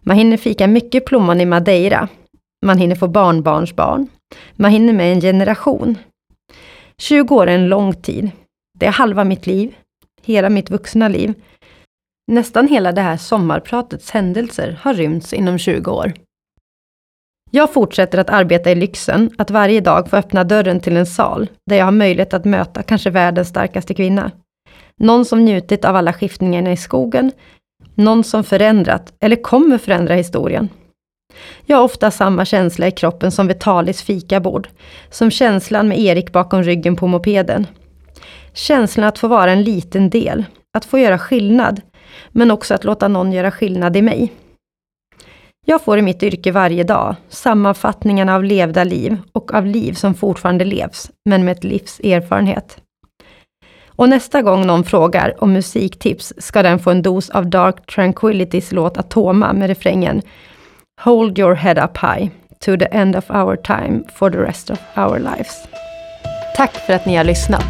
Man 0.00 0.16
hinner 0.16 0.36
fika 0.36 0.66
mycket 0.66 1.06
plommon 1.06 1.40
i 1.40 1.46
Madeira. 1.46 2.08
Man 2.66 2.78
hinner 2.78 2.96
få 2.96 3.08
barnbarnsbarn. 3.08 4.08
Man 4.52 4.70
hinner 4.70 4.92
med 4.92 5.12
en 5.12 5.20
generation. 5.20 5.98
20 6.98 7.34
år 7.34 7.46
är 7.46 7.54
en 7.54 7.68
lång 7.68 7.94
tid. 7.94 8.30
Det 8.78 8.86
är 8.86 8.90
halva 8.90 9.24
mitt 9.24 9.46
liv. 9.46 9.74
Hela 10.22 10.50
mitt 10.50 10.70
vuxna 10.70 11.08
liv. 11.08 11.34
Nästan 12.26 12.68
hela 12.68 12.92
det 12.92 13.00
här 13.00 13.16
sommarpratets 13.16 14.10
händelser 14.10 14.78
har 14.80 14.94
rymts 14.94 15.32
inom 15.32 15.58
20 15.58 15.90
år. 15.90 16.12
Jag 17.50 17.72
fortsätter 17.72 18.18
att 18.18 18.30
arbeta 18.30 18.70
i 18.70 18.74
lyxen, 18.74 19.30
att 19.38 19.50
varje 19.50 19.80
dag 19.80 20.10
få 20.10 20.16
öppna 20.16 20.44
dörren 20.44 20.80
till 20.80 20.96
en 20.96 21.06
sal, 21.06 21.50
där 21.70 21.76
jag 21.76 21.84
har 21.84 21.92
möjlighet 21.92 22.34
att 22.34 22.44
möta 22.44 22.82
kanske 22.82 23.10
världens 23.10 23.48
starkaste 23.48 23.94
kvinna. 23.94 24.30
Någon 24.96 25.24
som 25.24 25.44
njutit 25.44 25.84
av 25.84 25.96
alla 25.96 26.12
skiftningarna 26.12 26.72
i 26.72 26.76
skogen, 26.76 27.32
någon 27.94 28.24
som 28.24 28.44
förändrat, 28.44 29.12
eller 29.20 29.36
kommer 29.36 29.78
förändra 29.78 30.14
historien. 30.14 30.68
Jag 31.66 31.76
har 31.76 31.84
ofta 31.84 32.10
samma 32.10 32.44
känsla 32.44 32.86
i 32.86 32.90
kroppen 32.90 33.32
som 33.32 33.46
vid 33.46 33.60
Talis 33.60 34.02
fikabord, 34.02 34.68
som 35.10 35.30
känslan 35.30 35.88
med 35.88 35.98
Erik 35.98 36.32
bakom 36.32 36.62
ryggen 36.62 36.96
på 36.96 37.06
mopeden. 37.06 37.66
Känslan 38.52 39.06
att 39.06 39.18
få 39.18 39.28
vara 39.28 39.52
en 39.52 39.62
liten 39.62 40.10
del, 40.10 40.44
att 40.76 40.84
få 40.84 40.98
göra 40.98 41.18
skillnad, 41.18 41.80
men 42.28 42.50
också 42.50 42.74
att 42.74 42.84
låta 42.84 43.08
någon 43.08 43.32
göra 43.32 43.50
skillnad 43.50 43.96
i 43.96 44.02
mig. 44.02 44.32
Jag 45.66 45.82
får 45.82 45.98
i 45.98 46.02
mitt 46.02 46.22
yrke 46.22 46.52
varje 46.52 46.84
dag 46.84 47.16
sammanfattningarna 47.28 48.34
av 48.34 48.44
levda 48.44 48.84
liv 48.84 49.16
och 49.32 49.54
av 49.54 49.66
liv 49.66 49.92
som 49.92 50.14
fortfarande 50.14 50.64
levs, 50.64 51.10
men 51.24 51.44
med 51.44 51.52
ett 51.52 51.64
livs 51.64 52.00
erfarenhet. 52.00 52.76
Och 53.96 54.08
nästa 54.08 54.42
gång 54.42 54.66
någon 54.66 54.84
frågar 54.84 55.44
om 55.44 55.52
musiktips 55.52 56.32
ska 56.38 56.62
den 56.62 56.78
få 56.78 56.90
en 56.90 57.02
dos 57.02 57.30
av 57.30 57.50
Dark 57.50 57.86
Tranquillitys 57.86 58.72
låt 58.72 58.98
Atoma 58.98 59.52
med 59.52 59.68
refrängen 59.68 60.22
Hold 61.00 61.38
your 61.38 61.54
head 61.54 61.84
up 61.84 61.98
high 61.98 62.30
to 62.60 62.76
the 62.76 62.88
end 62.90 63.16
of 63.16 63.30
our 63.30 63.56
time 63.56 64.02
for 64.14 64.30
the 64.30 64.38
rest 64.38 64.70
of 64.70 64.78
our 64.96 65.18
lives. 65.18 65.68
Tack 66.56 66.72
för 66.72 66.92
att 66.92 67.06
ni 67.06 67.16
har 67.16 67.24
lyssnat. 67.24 67.64